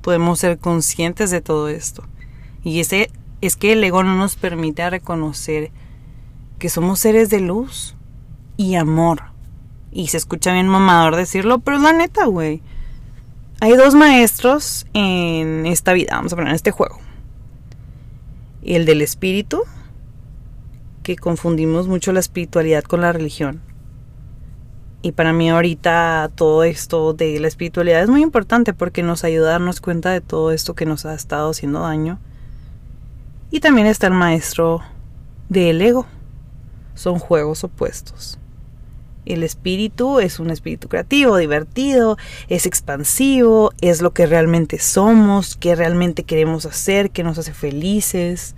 podemos 0.03 0.37
ser 0.37 0.59
conscientes 0.59 1.31
de 1.31 1.41
todo 1.41 1.67
esto. 1.67 2.03
Y 2.63 2.81
ese 2.81 3.09
es 3.41 3.55
que 3.55 3.73
el 3.73 3.83
ego 3.83 4.03
no 4.03 4.15
nos 4.15 4.35
permite 4.35 4.87
reconocer 4.87 5.71
que 6.59 6.69
somos 6.69 6.99
seres 6.99 7.31
de 7.31 7.39
luz 7.39 7.95
y 8.57 8.75
amor. 8.75 9.23
Y 9.91 10.09
se 10.09 10.17
escucha 10.17 10.53
bien 10.53 10.67
mamador 10.67 11.15
decirlo, 11.15 11.57
pero 11.57 11.79
la 11.79 11.93
neta, 11.93 12.25
güey. 12.25 12.61
Hay 13.59 13.73
dos 13.73 13.95
maestros 13.95 14.85
en 14.93 15.65
esta 15.65 15.93
vida, 15.93 16.15
vamos 16.15 16.33
a 16.33 16.35
poner 16.35 16.49
en 16.49 16.55
este 16.55 16.69
juego. 16.69 16.99
El 18.61 18.85
del 18.85 19.01
espíritu, 19.01 19.63
que 21.01 21.15
confundimos 21.15 21.87
mucho 21.87 22.11
la 22.13 22.19
espiritualidad 22.19 22.83
con 22.83 23.01
la 23.01 23.11
religión. 23.11 23.61
Y 25.03 25.11
para 25.11 25.33
mí 25.33 25.49
ahorita 25.49 26.31
todo 26.33 26.63
esto 26.63 27.13
de 27.13 27.39
la 27.39 27.47
espiritualidad 27.47 28.01
es 28.01 28.09
muy 28.09 28.23
importante 28.23 28.73
porque 28.73 29.03
nos 29.03 29.23
ayuda 29.23 29.49
a 29.49 29.51
darnos 29.51 29.81
cuenta 29.81 30.11
de 30.11 30.21
todo 30.21 30.51
esto 30.51 30.73
que 30.73 30.85
nos 30.87 31.05
ha 31.05 31.13
estado 31.13 31.51
haciendo 31.51 31.81
daño 31.81 32.19
y 33.53 33.59
también 33.59 33.85
está 33.85 34.07
el 34.07 34.13
maestro 34.13 34.81
del 35.47 35.79
ego. 35.79 36.07
Son 36.95 37.19
juegos 37.19 37.63
opuestos. 37.63 38.39
El 39.25 39.43
espíritu 39.43 40.19
es 40.19 40.39
un 40.39 40.49
espíritu 40.49 40.87
creativo, 40.87 41.37
divertido, 41.37 42.17
es 42.47 42.65
expansivo, 42.65 43.71
es 43.79 44.01
lo 44.01 44.11
que 44.11 44.25
realmente 44.25 44.79
somos, 44.79 45.55
que 45.55 45.75
realmente 45.75 46.23
queremos 46.23 46.65
hacer, 46.65 47.11
que 47.11 47.23
nos 47.23 47.37
hace 47.37 47.53
felices, 47.53 48.55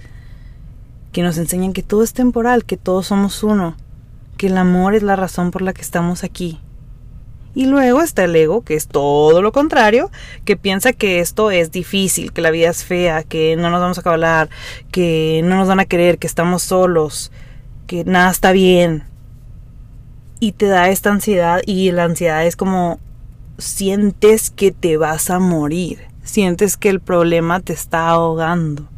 que 1.12 1.24
nos 1.24 1.38
enseñan 1.38 1.74
que 1.74 1.84
todo 1.84 2.02
es 2.02 2.14
temporal, 2.14 2.64
que 2.64 2.78
todos 2.78 3.08
somos 3.08 3.44
uno, 3.44 3.75
que 4.38 4.48
el 4.48 4.58
amor 4.58 4.96
es 4.96 5.04
la 5.04 5.15
razón 5.15 5.51
por 5.51 5.62
la 5.62 5.74
que 5.74 5.82
estamos 5.82 6.24
aquí. 6.24 6.60
Y 7.56 7.68
luego 7.68 8.01
está 8.01 8.25
el 8.25 8.36
ego, 8.36 8.63
que 8.63 8.75
es 8.75 8.88
todo 8.88 9.42
lo 9.42 9.54
contrario, 9.54 10.12
que 10.44 10.58
piensa 10.58 10.92
que 10.92 11.22
esto 11.22 11.51
es 11.51 11.72
difícil, 11.72 12.34
que 12.34 12.42
la 12.42 12.51
vida 12.51 12.70
es 12.70 12.84
fea, 12.84 13.24
que 13.24 13.56
no 13.56 13.70
nos 13.70 13.80
vamos 13.80 13.98
a 13.98 14.10
hablar, 14.10 14.50
que 14.92 15.39
no 15.46 15.56
nos 15.56 15.70
van 15.70 15.80
a 15.80 15.86
querer, 15.86 16.18
que 16.18 16.27
estamos 16.27 16.63
solos, 16.63 17.32
que 17.88 18.04
nada 18.04 18.30
está 18.30 18.51
bien. 18.51 19.06
Y 20.42 20.51
te 20.51 20.65
da 20.65 20.89
esta 20.89 21.12
ansiedad 21.12 21.62
y 21.65 21.92
la 21.92 22.04
ansiedad 22.04 22.46
es 22.46 22.58
como 22.58 23.00
sientes 23.58 24.50
que 24.50 24.74
te 24.74 24.98
vas 24.98 25.30
a 25.30 25.39
morir, 25.39 26.00
sientes 26.24 26.75
que 26.75 26.89
el 26.89 27.00
problema 27.00 27.62
te 27.62 27.72
está 27.72 28.10
ahogando. 28.10 28.89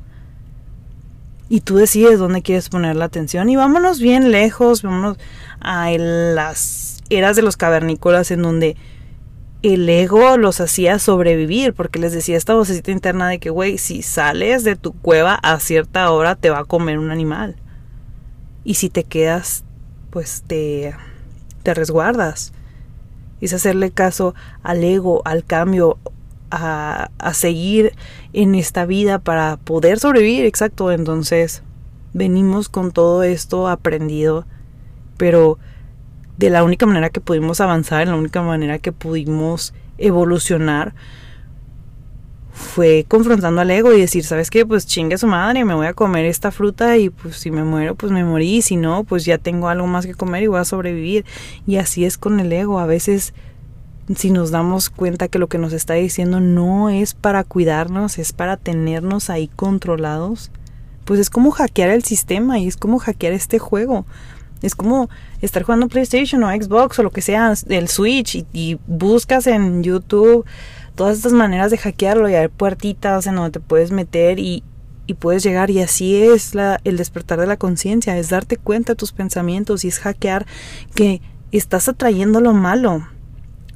Y 1.49 1.61
tú 1.61 1.77
decides 1.77 2.19
dónde 2.19 2.41
quieres 2.41 2.69
poner 2.69 2.95
la 2.95 3.05
atención 3.05 3.49
y 3.49 3.55
vámonos 3.55 3.99
bien 3.99 4.31
lejos, 4.31 4.81
vámonos 4.81 5.17
a 5.61 5.89
las 5.91 7.01
eras 7.09 7.35
de 7.35 7.41
los 7.41 7.55
cavernícolas 7.55 8.31
en 8.31 8.41
donde 8.41 8.75
el 9.63 9.87
ego 9.89 10.37
los 10.37 10.61
hacía 10.61 10.99
sobrevivir, 10.99 11.73
porque 11.73 11.99
les 11.99 12.11
decía 12.11 12.37
esta 12.37 12.53
vocecita 12.53 12.91
interna 12.91 13.27
de 13.27 13.39
que, 13.39 13.49
güey, 13.49 13.77
si 13.77 14.01
sales 14.01 14.63
de 14.63 14.75
tu 14.75 14.93
cueva 14.93 15.35
a 15.35 15.59
cierta 15.59 16.11
hora 16.11 16.35
te 16.35 16.49
va 16.49 16.59
a 16.59 16.65
comer 16.65 16.99
un 16.99 17.11
animal. 17.11 17.55
Y 18.63 18.75
si 18.75 18.89
te 18.89 19.03
quedas, 19.03 19.63
pues 20.09 20.43
te, 20.45 20.93
te 21.63 21.73
resguardas. 21.73 22.53
Es 23.41 23.53
hacerle 23.53 23.91
caso 23.91 24.35
al 24.63 24.83
ego, 24.83 25.21
al 25.25 25.43
cambio, 25.43 25.97
a, 26.51 27.09
a 27.17 27.33
seguir 27.33 27.93
en 28.37 28.53
esta 28.53 28.85
vida 28.85 29.17
para 29.17 29.57
poder 29.57 29.97
sobrevivir, 29.97 30.45
exacto. 30.45 30.91
Entonces, 30.91 31.63
venimos 32.13 32.69
con 32.69 32.91
todo 32.91 33.23
esto 33.23 33.67
aprendido, 33.67 34.45
pero 35.17 35.57
de 36.37 36.51
la 36.51 36.63
única 36.63 36.85
manera 36.85 37.09
que 37.09 37.19
pudimos 37.19 37.61
avanzar, 37.61 38.03
en 38.03 38.09
la 38.09 38.15
única 38.15 38.43
manera 38.43 38.77
que 38.77 38.91
pudimos 38.91 39.73
evolucionar, 39.97 40.93
fue 42.51 43.05
confrontando 43.07 43.61
al 43.61 43.71
ego 43.71 43.91
y 43.91 44.01
decir, 44.01 44.23
¿sabes 44.23 44.51
qué? 44.51 44.67
Pues 44.67 44.85
chingue 44.85 45.17
su 45.17 45.25
madre, 45.25 45.65
me 45.65 45.73
voy 45.73 45.87
a 45.87 45.95
comer 45.95 46.25
esta 46.25 46.51
fruta 46.51 46.95
y 46.95 47.09
pues 47.09 47.37
si 47.37 47.49
me 47.49 47.63
muero, 47.63 47.95
pues 47.95 48.11
me 48.11 48.23
morí, 48.23 48.61
si 48.61 48.75
no, 48.75 49.03
pues 49.03 49.25
ya 49.25 49.39
tengo 49.39 49.67
algo 49.67 49.87
más 49.87 50.05
que 50.05 50.13
comer 50.13 50.43
y 50.43 50.47
voy 50.47 50.59
a 50.59 50.65
sobrevivir. 50.65 51.25
Y 51.65 51.77
así 51.77 52.05
es 52.05 52.19
con 52.19 52.39
el 52.39 52.53
ego, 52.53 52.79
a 52.79 52.85
veces 52.85 53.33
si 54.15 54.31
nos 54.31 54.51
damos 54.51 54.89
cuenta 54.89 55.27
que 55.27 55.39
lo 55.39 55.47
que 55.47 55.57
nos 55.57 55.73
está 55.73 55.95
diciendo 55.95 56.39
no 56.39 56.89
es 56.89 57.13
para 57.13 57.43
cuidarnos, 57.43 58.17
es 58.19 58.31
para 58.31 58.57
tenernos 58.57 59.29
ahí 59.29 59.49
controlados, 59.49 60.51
pues 61.03 61.19
es 61.19 61.29
como 61.29 61.51
hackear 61.51 61.89
el 61.89 62.03
sistema 62.03 62.59
y 62.59 62.67
es 62.67 62.77
como 62.77 62.99
hackear 62.99 63.33
este 63.33 63.59
juego. 63.59 64.05
Es 64.61 64.75
como 64.75 65.09
estar 65.41 65.63
jugando 65.63 65.87
PlayStation 65.87 66.43
o 66.43 66.49
Xbox 66.49 66.99
o 66.99 67.03
lo 67.03 67.11
que 67.11 67.21
sea, 67.21 67.53
el 67.69 67.87
Switch, 67.87 68.45
y, 68.53 68.79
buscas 68.87 69.45
en 69.47 69.83
YouTube 69.83 70.45
todas 70.95 71.17
estas 71.17 71.33
maneras 71.33 71.69
de 71.69 71.77
hackearlo 71.77 72.27
y 72.27 72.33
hay 72.33 72.47
puertitas 72.47 73.27
en 73.27 73.35
donde 73.35 73.51
te 73.51 73.59
puedes 73.59 73.91
meter 73.91 74.39
y, 74.39 74.63
y 75.05 75.13
puedes 75.13 75.43
llegar. 75.43 75.69
Y 75.69 75.81
así 75.81 76.15
es 76.15 76.55
la, 76.55 76.79
el 76.85 76.97
despertar 76.97 77.39
de 77.39 77.45
la 77.45 77.57
conciencia, 77.57 78.17
es 78.17 78.29
darte 78.29 78.57
cuenta 78.57 78.93
de 78.93 78.97
tus 78.97 79.11
pensamientos 79.11 79.85
y 79.85 79.89
es 79.89 79.99
hackear 79.99 80.47
que 80.95 81.21
estás 81.51 81.87
atrayendo 81.87 82.41
lo 82.41 82.53
malo. 82.53 83.05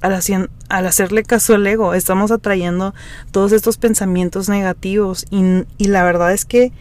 Al, 0.01 0.88
hacerle 0.88 1.24
caso 1.24 1.53
al 1.53 1.67
ego, 1.67 1.93
estamos 1.93 2.31
atrayendo 2.31 2.93
todos 3.31 3.51
estos 3.51 3.77
pensamientos 3.77 4.50
negativos 4.50 5.25
y, 5.29 5.63
y 5.77 5.88
la 5.88 6.03
verdad 6.03 6.34
es 6.34 6.46
que 6.46 6.72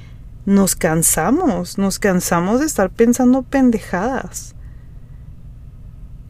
nos 0.47 0.75
cansamos, 0.75 1.77
nos 1.77 1.99
cansamos 1.99 2.61
de 2.61 2.67
estar 2.67 2.91
pensando 2.91 3.43
pendejadas. 3.43 4.55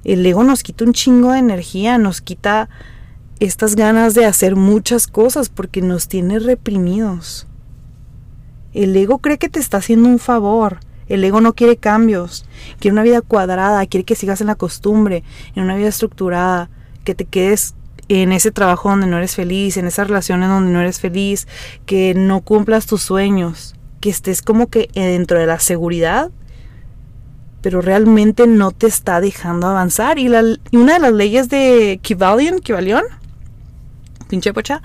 El 0.02 0.24
ego 0.26 0.42
nos 0.44 0.62
quita 0.62 0.84
un 0.84 0.92
chingo 0.92 1.32
de 1.32 1.38
energía, 1.38 1.96
nos 1.98 2.20
quita 2.20 2.68
estas 3.38 3.76
ganas 3.76 4.14
de 4.14 4.26
hacer 4.26 4.56
muchas 4.56 5.06
cosas 5.06 5.48
porque 5.48 5.82
nos 5.82 6.08
tiene 6.08 6.38
reprimidos. 6.38 7.46
El 8.72 8.96
ego 8.96 9.18
cree 9.18 9.38
que 9.38 9.48
te 9.48 9.60
está 9.60 9.78
haciendo 9.78 10.08
un 10.08 10.18
favor. 10.18 10.80
El 11.08 11.24
ego 11.24 11.40
no 11.40 11.54
quiere 11.54 11.76
cambios, 11.76 12.44
quiere 12.78 12.92
una 12.92 13.02
vida 13.02 13.20
cuadrada, 13.20 13.84
quiere 13.86 14.04
que 14.04 14.14
sigas 14.14 14.40
en 14.40 14.46
la 14.46 14.54
costumbre, 14.54 15.24
en 15.56 15.64
una 15.64 15.74
vida 15.74 15.88
estructurada, 15.88 16.70
que 17.04 17.14
te 17.14 17.24
quedes 17.24 17.74
en 18.08 18.32
ese 18.32 18.50
trabajo 18.50 18.90
donde 18.90 19.06
no 19.06 19.18
eres 19.18 19.34
feliz, 19.36 19.76
en 19.76 19.86
esas 19.86 20.08
relaciones 20.08 20.48
donde 20.48 20.72
no 20.72 20.80
eres 20.80 20.98
feliz, 20.98 21.46
que 21.86 22.14
no 22.14 22.40
cumplas 22.40 22.86
tus 22.86 23.02
sueños 23.02 23.74
que 24.00 24.10
estés 24.10 24.42
como 24.42 24.68
que 24.68 24.88
dentro 24.94 25.38
de 25.38 25.46
la 25.46 25.60
seguridad, 25.60 26.30
pero 27.60 27.82
realmente 27.82 28.46
no 28.46 28.72
te 28.72 28.86
está 28.86 29.20
dejando 29.20 29.66
avanzar. 29.66 30.18
Y, 30.18 30.28
la, 30.28 30.42
una 30.72 30.94
de 30.94 30.98
las 30.98 31.12
leyes 31.12 31.48
de 31.48 32.00
Kivalion, 32.02 32.60
Kivalion, 32.60 33.04
pinche 34.28 34.52
pocha, 34.54 34.82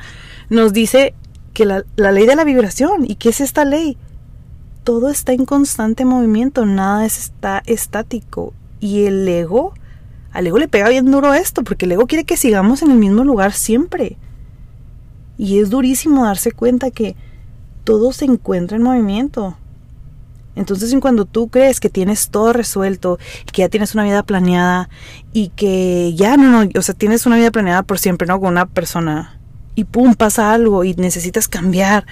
nos 0.49 0.73
dice 0.73 1.13
que 1.53 1.65
la, 1.65 1.85
la 1.95 2.11
ley 2.11 2.25
de 2.25 2.35
la 2.35 2.43
vibración. 2.43 3.05
¿Y 3.07 3.15
qué 3.15 3.29
es 3.29 3.39
esta 3.39 3.63
ley? 3.63 3.97
Todo 4.83 5.09
está 5.09 5.31
en 5.31 5.45
constante 5.45 6.03
movimiento, 6.03 6.65
nada 6.65 7.05
está 7.05 7.63
estático. 7.65 8.53
Y 8.81 9.05
el 9.05 9.27
ego, 9.27 9.73
al 10.35 10.45
ego 10.45 10.57
le 10.57 10.67
pega 10.67 10.89
bien 10.89 11.09
duro 11.09 11.33
esto, 11.33 11.63
porque 11.63 11.85
el 11.85 11.93
ego 11.93 12.07
quiere 12.07 12.25
que 12.25 12.35
sigamos 12.35 12.81
en 12.81 12.91
el 12.91 12.97
mismo 12.97 13.23
lugar 13.23 13.53
siempre. 13.53 14.17
Y 15.37 15.59
es 15.59 15.69
durísimo 15.69 16.25
darse 16.25 16.51
cuenta 16.51 16.91
que 16.91 17.15
todo 17.85 18.11
se 18.11 18.25
encuentra 18.25 18.75
en 18.75 18.83
movimiento. 18.83 19.55
Entonces, 20.57 20.93
cuando 20.99 21.23
tú 21.23 21.47
crees 21.47 21.79
que 21.79 21.89
tienes 21.89 22.29
todo 22.29 22.51
resuelto, 22.51 23.17
que 23.53 23.61
ya 23.61 23.69
tienes 23.69 23.93
una 23.93 24.03
vida 24.03 24.23
planeada 24.23 24.89
y 25.31 25.49
que 25.55 26.13
ya 26.15 26.35
no, 26.35 26.51
no, 26.51 26.69
o 26.77 26.81
sea, 26.81 26.93
tienes 26.93 27.25
una 27.25 27.37
vida 27.37 27.51
planeada 27.51 27.83
por 27.83 27.97
siempre, 27.97 28.27
¿no? 28.27 28.37
Con 28.37 28.49
una 28.49 28.65
persona 28.65 29.39
y 29.73 29.85
pum, 29.85 30.15
pasa 30.15 30.51
algo 30.51 30.83
y 30.83 30.95
necesitas 30.95 31.47
cambiar 31.47 32.05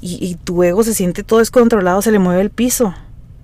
y, 0.00 0.24
y 0.24 0.36
tu 0.36 0.62
ego 0.62 0.84
se 0.84 0.94
siente 0.94 1.22
todo 1.22 1.40
descontrolado, 1.40 2.00
se 2.00 2.12
le 2.12 2.18
mueve 2.18 2.40
el 2.40 2.50
piso 2.50 2.94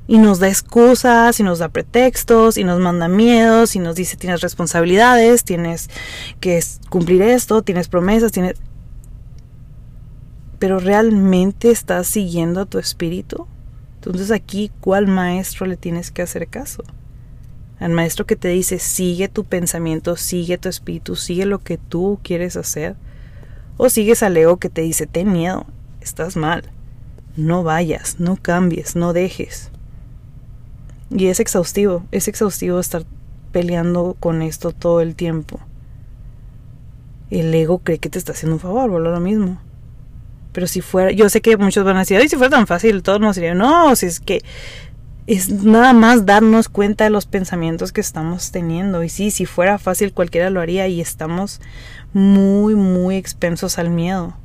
y 0.06 0.18
nos 0.18 0.38
da 0.38 0.48
excusas 0.48 1.40
y 1.40 1.42
nos 1.42 1.58
da 1.58 1.68
pretextos 1.68 2.58
y 2.58 2.64
nos 2.64 2.78
manda 2.78 3.08
miedos 3.08 3.74
y 3.74 3.78
nos 3.78 3.96
dice 3.96 4.16
tienes 4.16 4.40
responsabilidades, 4.42 5.44
tienes 5.44 5.88
que 6.40 6.62
cumplir 6.90 7.22
esto, 7.22 7.62
tienes 7.62 7.88
promesas, 7.88 8.32
tienes 8.32 8.56
pero 10.58 10.78
realmente 10.78 11.70
estás 11.70 12.06
siguiendo 12.06 12.60
a 12.60 12.64
tu 12.64 12.78
espíritu. 12.78 13.46
Entonces 13.96 14.30
aquí, 14.30 14.70
¿cuál 14.80 15.06
maestro 15.06 15.66
le 15.66 15.76
tienes 15.76 16.10
que 16.10 16.22
hacer 16.22 16.48
caso? 16.48 16.82
Al 17.78 17.90
maestro 17.90 18.24
que 18.24 18.36
te 18.36 18.48
dice, 18.48 18.78
sigue 18.78 19.28
tu 19.28 19.44
pensamiento, 19.44 20.16
sigue 20.16 20.56
tu 20.56 20.70
espíritu, 20.70 21.16
sigue 21.16 21.44
lo 21.44 21.58
que 21.58 21.76
tú 21.76 22.18
quieres 22.22 22.56
hacer. 22.56 22.96
O 23.76 23.90
sigues 23.90 24.22
al 24.22 24.36
ego 24.36 24.58
que 24.58 24.70
te 24.70 24.82
dice, 24.82 25.06
ten 25.06 25.32
miedo, 25.32 25.66
estás 26.00 26.36
mal, 26.36 26.62
no 27.36 27.62
vayas, 27.62 28.20
no 28.20 28.36
cambies, 28.36 28.96
no 28.96 29.12
dejes. 29.12 29.70
Y 31.14 31.28
es 31.28 31.38
exhaustivo, 31.38 32.04
es 32.10 32.26
exhaustivo 32.26 32.80
estar 32.80 33.04
peleando 33.52 34.16
con 34.18 34.42
esto 34.42 34.72
todo 34.72 35.00
el 35.00 35.14
tiempo. 35.14 35.60
El 37.30 37.54
ego 37.54 37.78
cree 37.78 37.98
que 37.98 38.10
te 38.10 38.18
está 38.18 38.32
haciendo 38.32 38.56
un 38.56 38.60
favor, 38.60 38.90
o 38.90 38.98
lo 38.98 39.20
mismo. 39.20 39.60
Pero 40.52 40.66
si 40.66 40.80
fuera, 40.80 41.12
yo 41.12 41.28
sé 41.28 41.40
que 41.40 41.56
muchos 41.56 41.84
van 41.84 41.96
a 41.96 42.00
decir, 42.00 42.18
ay, 42.18 42.28
si 42.28 42.36
fuera 42.36 42.56
tan 42.56 42.66
fácil, 42.66 43.02
todos 43.02 43.20
nos 43.20 43.36
dirían, 43.36 43.58
no, 43.58 43.94
si 43.94 44.06
es 44.06 44.18
que 44.18 44.42
es 45.26 45.50
nada 45.50 45.92
más 45.92 46.26
darnos 46.26 46.68
cuenta 46.68 47.04
de 47.04 47.10
los 47.10 47.26
pensamientos 47.26 47.92
que 47.92 48.00
estamos 48.00 48.50
teniendo. 48.50 49.04
Y 49.04 49.08
sí, 49.08 49.30
si 49.30 49.46
fuera 49.46 49.78
fácil 49.78 50.12
cualquiera 50.12 50.50
lo 50.50 50.60
haría 50.60 50.88
y 50.88 51.00
estamos 51.00 51.60
muy, 52.12 52.74
muy 52.74 53.16
expensos 53.16 53.78
al 53.78 53.90
miedo. 53.90 54.36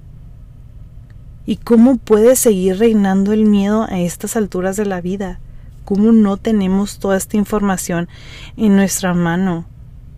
¿Y 1.47 1.57
cómo 1.57 1.97
puede 1.97 2.35
seguir 2.35 2.77
reinando 2.77 3.33
el 3.33 3.45
miedo 3.45 3.87
a 3.89 3.99
estas 3.99 4.35
alturas 4.35 4.77
de 4.77 4.85
la 4.85 5.01
vida? 5.01 5.39
¿Cómo 5.89 6.11
no 6.11 6.37
tenemos 6.37 6.99
toda 6.99 7.17
esta 7.17 7.35
información 7.35 8.09
en 8.57 8.75
nuestra 8.75 9.15
mano? 9.15 9.65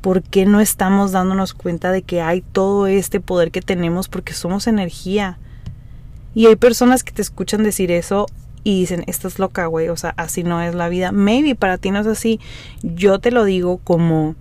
¿Por 0.01 0.21
qué 0.21 0.45
no 0.45 0.59
estamos 0.59 1.13
dándonos 1.13 1.53
cuenta 1.53 1.93
de 1.93 2.01
que 2.01 2.19
hay 2.21 2.41
todo 2.41 2.87
este 2.87 3.21
poder 3.21 3.51
que 3.51 3.61
tenemos 3.61 4.09
porque 4.09 4.33
somos 4.33 4.67
energía? 4.67 5.39
Y 6.35 6.47
hay 6.47 6.57
personas 6.57 7.05
que 7.05 7.13
te 7.13 7.21
escuchan 7.21 7.63
decir 7.63 7.89
eso 7.89 8.25
y 8.65 8.81
dicen, 8.81 9.05
estás 9.07 9.39
loca, 9.39 9.65
güey, 9.67 9.87
o 9.87 9.95
sea, 9.95 10.13
así 10.17 10.43
no 10.43 10.61
es 10.61 10.75
la 10.75 10.89
vida. 10.89 11.13
Maybe 11.13 11.55
para 11.55 11.77
ti 11.77 11.89
no 11.89 11.99
es 11.99 12.07
así. 12.07 12.41
Yo 12.83 13.19
te 13.19 13.31
lo 13.31 13.45
digo 13.45 13.77
como 13.77 14.35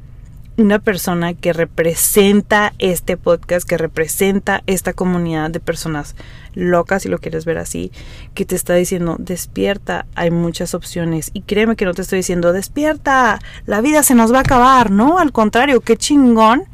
una 0.61 0.79
persona 0.79 1.35
que 1.35 1.53
representa 1.53 2.73
este 2.79 3.17
podcast, 3.17 3.69
que 3.69 3.79
representa 3.79 4.63
esta 4.67 4.93
comunidad 4.93 5.51
de 5.51 5.61
personas 5.61 6.17
locas, 6.55 7.03
si 7.03 7.09
lo 7.09 7.19
quieres 7.19 7.45
ver 7.45 7.59
así, 7.59 7.93
que 8.35 8.45
te 8.45 8.57
está 8.57 8.75
diciendo, 8.75 9.17
despierta, 9.19 10.07
hay 10.15 10.31
muchas 10.31 10.75
opciones. 10.75 11.31
Y 11.33 11.43
créeme 11.43 11.77
que 11.77 11.85
no 11.85 11.95
te 11.95 12.03
estoy 12.03 12.19
diciendo, 12.19 12.53
despierta, 12.53 13.41
la 13.67 13.81
vida 13.81 14.03
se 14.03 14.15
nos 14.15 14.33
va 14.33 14.39
a 14.39 14.43
acabar, 14.43 14.91
no, 14.91 15.19
al 15.19 15.33
contrario, 15.33 15.81
qué 15.81 15.97
chingón, 15.97 16.65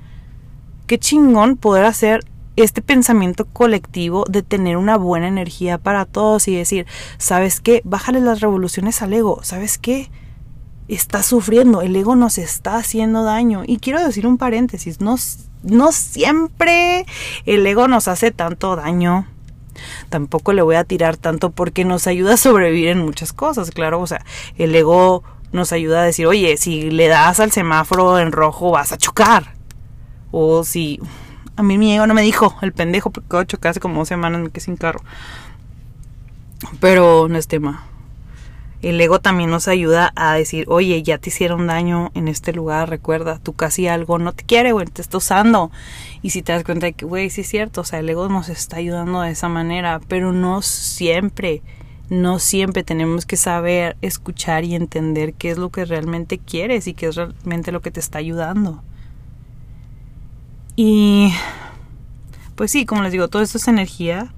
qué 0.87 0.99
chingón 0.99 1.57
poder 1.57 1.85
hacer 1.85 2.25
este 2.57 2.81
pensamiento 2.83 3.45
colectivo 3.45 4.25
de 4.29 4.43
tener 4.43 4.79
una 4.79 4.97
buena 4.97 5.29
energía 5.29 5.79
para 5.79 6.07
todos 6.07 6.49
y 6.49 6.57
decir, 6.57 6.87
¿sabes 7.19 7.61
qué? 7.61 7.83
Bájale 7.85 8.21
las 8.21 8.41
revoluciones 8.41 9.03
al 9.03 9.13
ego, 9.13 9.41
¿sabes 9.43 9.79
qué? 9.79 10.11
Está 10.89 11.23
sufriendo, 11.23 11.83
el 11.83 11.97
ego 11.97 12.17
nos 12.17 12.39
está 12.39 12.77
haciendo 12.77 13.25
daño. 13.25 13.63
Y 13.67 13.79
quiero 13.79 14.05
decir 14.05 14.27
un 14.27 14.39
paréntesis, 14.39 15.01
no, 15.01 15.17
no 15.63 15.93
siempre 15.93 17.07
el 17.45 17.67
ego 17.67 17.89
nos 17.89 18.09
hace 18.09 18.31
tanto 18.31 18.77
daño. 18.77 19.27
Tampoco 20.09 20.53
le 20.53 20.63
voy 20.63 20.77
a 20.77 20.85
tirar 20.85 21.17
tanto 21.17 21.51
porque 21.51 21.85
nos 21.85 22.07
ayuda 22.07 22.35
a 22.35 22.39
sobrevivir 22.39 22.89
en 22.89 23.05
muchas 23.05 23.33
cosas, 23.33 23.71
claro, 23.71 24.01
o 24.01 24.07
sea, 24.07 24.25
el 24.57 24.75
ego 24.75 25.23
nos 25.53 25.73
ayuda 25.73 26.03
a 26.03 26.05
decir, 26.05 26.27
oye, 26.27 26.57
si 26.57 26.91
le 26.91 27.09
das 27.09 27.41
al 27.41 27.53
semáforo 27.53 28.19
en 28.19 28.33
rojo 28.33 28.71
vas 28.71 28.93
a 28.93 28.99
chocar. 28.99 29.55
O 30.31 30.65
si 30.65 31.01
a 31.57 31.63
mí 31.63 31.79
mi 31.79 31.95
ego 31.95 32.07
no 32.07 32.15
me 32.15 32.23
dijo, 32.23 32.57
el 32.63 32.73
pendejo, 32.73 33.11
porque 33.11 33.37
de 33.37 33.47
chocar 33.47 33.71
hace 33.71 33.81
como 33.81 33.99
dos 34.01 34.09
semanas 34.09 34.41
me 34.41 34.61
sin 34.61 34.77
carro. 34.77 35.01
Pero 36.81 37.29
no 37.29 37.39
es 37.39 37.49
tema. 37.49 37.87
El 38.83 39.01
ego 39.01 39.21
también 39.21 39.51
nos 39.51 39.69
ayuda 39.69 40.13
a 40.17 40.35
decir, 40.35 40.67
oye, 40.69 41.03
ya 41.03 41.19
te 41.19 41.31
hicieron 41.31 41.67
daño 41.67 42.11
en 42.15 42.29
este 42.29 42.53
lugar, 42.53 42.91
recuerda, 42.91 43.39
tú 43.39 43.55
casi 43.55 43.89
algo 43.89 44.19
no 44.19 44.33
te 44.33 44.45
quiere, 44.45 44.73
güey, 44.73 44.87
te 44.87 45.01
está 45.01 45.17
usando. 45.17 45.71
Y 46.23 46.31
si 46.31 46.43
te 46.43 46.53
das 46.53 46.63
cuenta 46.63 46.87
de 46.87 46.93
que, 46.93 47.07
güey, 47.07 47.31
sí 47.31 47.41
es 47.41 47.49
cierto, 47.49 47.81
o 47.81 47.85
sea, 47.85 48.01
el 48.01 48.09
ego 48.09 48.29
nos 48.29 48.49
está 48.49 48.77
ayudando 48.77 49.23
de 49.23 49.31
esa 49.31 49.49
manera, 49.49 50.01
pero 50.09 50.33
no 50.33 50.61
siempre, 50.61 51.63
no 52.11 52.39
siempre 52.39 52.85
tenemos 52.85 53.25
que 53.25 53.37
saber 53.37 53.97
escuchar 54.03 54.65
y 54.65 54.75
entender 54.75 55.33
qué 55.33 55.51
es 55.51 55.59
lo 55.59 55.71
que 55.71 55.87
realmente 55.87 56.39
quieres 56.39 56.87
y 56.87 56.93
qué 56.95 57.07
es 57.07 57.17
realmente 57.17 57.73
lo 57.73 57.81
que 57.81 57.91
te 57.91 58.01
está 58.01 58.19
ayudando. 58.19 58.83
Y 60.77 61.33
pues 62.55 62.71
sí, 62.71 62.85
como 62.85 63.03
les 63.03 63.13
digo, 63.13 63.29
todo 63.29 63.43
esto 63.43 63.57
es 63.57 63.69
energía 63.69 64.35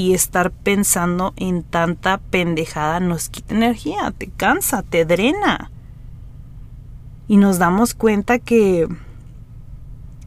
y 0.00 0.14
estar 0.14 0.50
pensando 0.50 1.34
en 1.36 1.62
tanta 1.62 2.16
pendejada 2.16 3.00
nos 3.00 3.28
quita 3.28 3.54
energía, 3.54 4.14
te 4.16 4.28
cansa, 4.28 4.82
te 4.82 5.04
drena. 5.04 5.70
Y 7.28 7.36
nos 7.36 7.58
damos 7.58 7.92
cuenta 7.92 8.38
que 8.38 8.88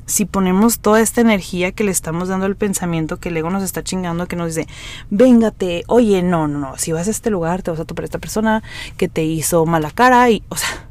si 0.06 0.26
ponemos 0.26 0.78
toda 0.78 1.02
esta 1.02 1.22
energía 1.22 1.72
que 1.72 1.84
le 1.84 1.90
estamos 1.90 2.28
dando 2.28 2.46
al 2.46 2.56
pensamiento, 2.56 3.18
que 3.18 3.30
el 3.30 3.38
ego 3.38 3.50
nos 3.50 3.64
está 3.64 3.84
chingando, 3.84 4.28
que 4.28 4.36
nos 4.36 4.54
dice, 4.54 4.68
véngate, 5.10 5.86
oye, 5.88 6.22
no, 6.22 6.48
no, 6.48 6.60
no, 6.60 6.78
si 6.78 6.92
vas 6.92 7.08
a 7.08 7.12
este 7.12 7.32
lugar, 7.32 7.64
te 7.64 7.72
vas 7.72 7.80
a 7.80 7.86
topar 7.86 8.04
a 8.04 8.06
esta 8.06 8.20
persona 8.20 8.62
que 8.96 9.08
te 9.08 9.24
hizo 9.24 9.66
mala 9.66 9.90
cara 9.90 10.30
y, 10.30 10.44
o 10.50 10.56
sea, 10.56 10.88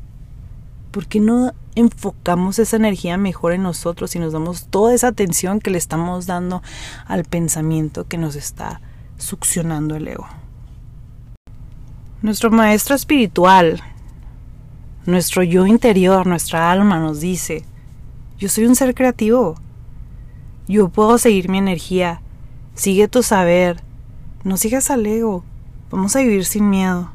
¿por 0.93 1.07
qué 1.07 1.19
no 1.19 1.55
enfocamos 1.75 2.59
esa 2.59 2.77
energía 2.77 3.17
mejor 3.17 3.53
en 3.53 3.63
nosotros 3.63 4.15
y 4.15 4.19
nos 4.19 4.33
damos 4.33 4.67
toda 4.67 4.95
esa 4.95 5.09
atención 5.09 5.59
que 5.59 5.71
le 5.71 5.79
estamos 5.79 6.27
dando 6.27 6.63
al 7.07 7.25
pensamiento 7.25 8.07
que 8.07 8.19
nos 8.19 8.37
está 8.37 8.81
succionando 9.17 9.97
el 9.97 10.07
ego? 10.07 10.29
Nuestro 12.21 12.51
maestro 12.51 12.95
espiritual, 12.95 13.83
nuestro 15.07 15.43
yo 15.43 15.67
interior, 15.67 16.27
nuestra 16.27 16.71
alma 16.71 17.01
nos 17.01 17.21
dice, 17.21 17.65
yo 18.39 18.49
soy 18.49 18.67
un 18.67 18.77
ser 18.77 18.95
creativo, 18.95 19.57
yo 20.69 20.91
puedo 20.91 21.17
seguir 21.17 21.49
mi 21.49 21.59
energía, 21.59 22.21
sigue 22.75 23.09
tu 23.09 23.23
saber, 23.23 23.83
no 24.45 24.57
sigas 24.59 24.91
al 24.91 25.07
ego, 25.07 25.43
vamos 25.91 26.15
a 26.15 26.21
vivir 26.21 26.45
sin 26.45 26.69
miedo. 26.69 27.12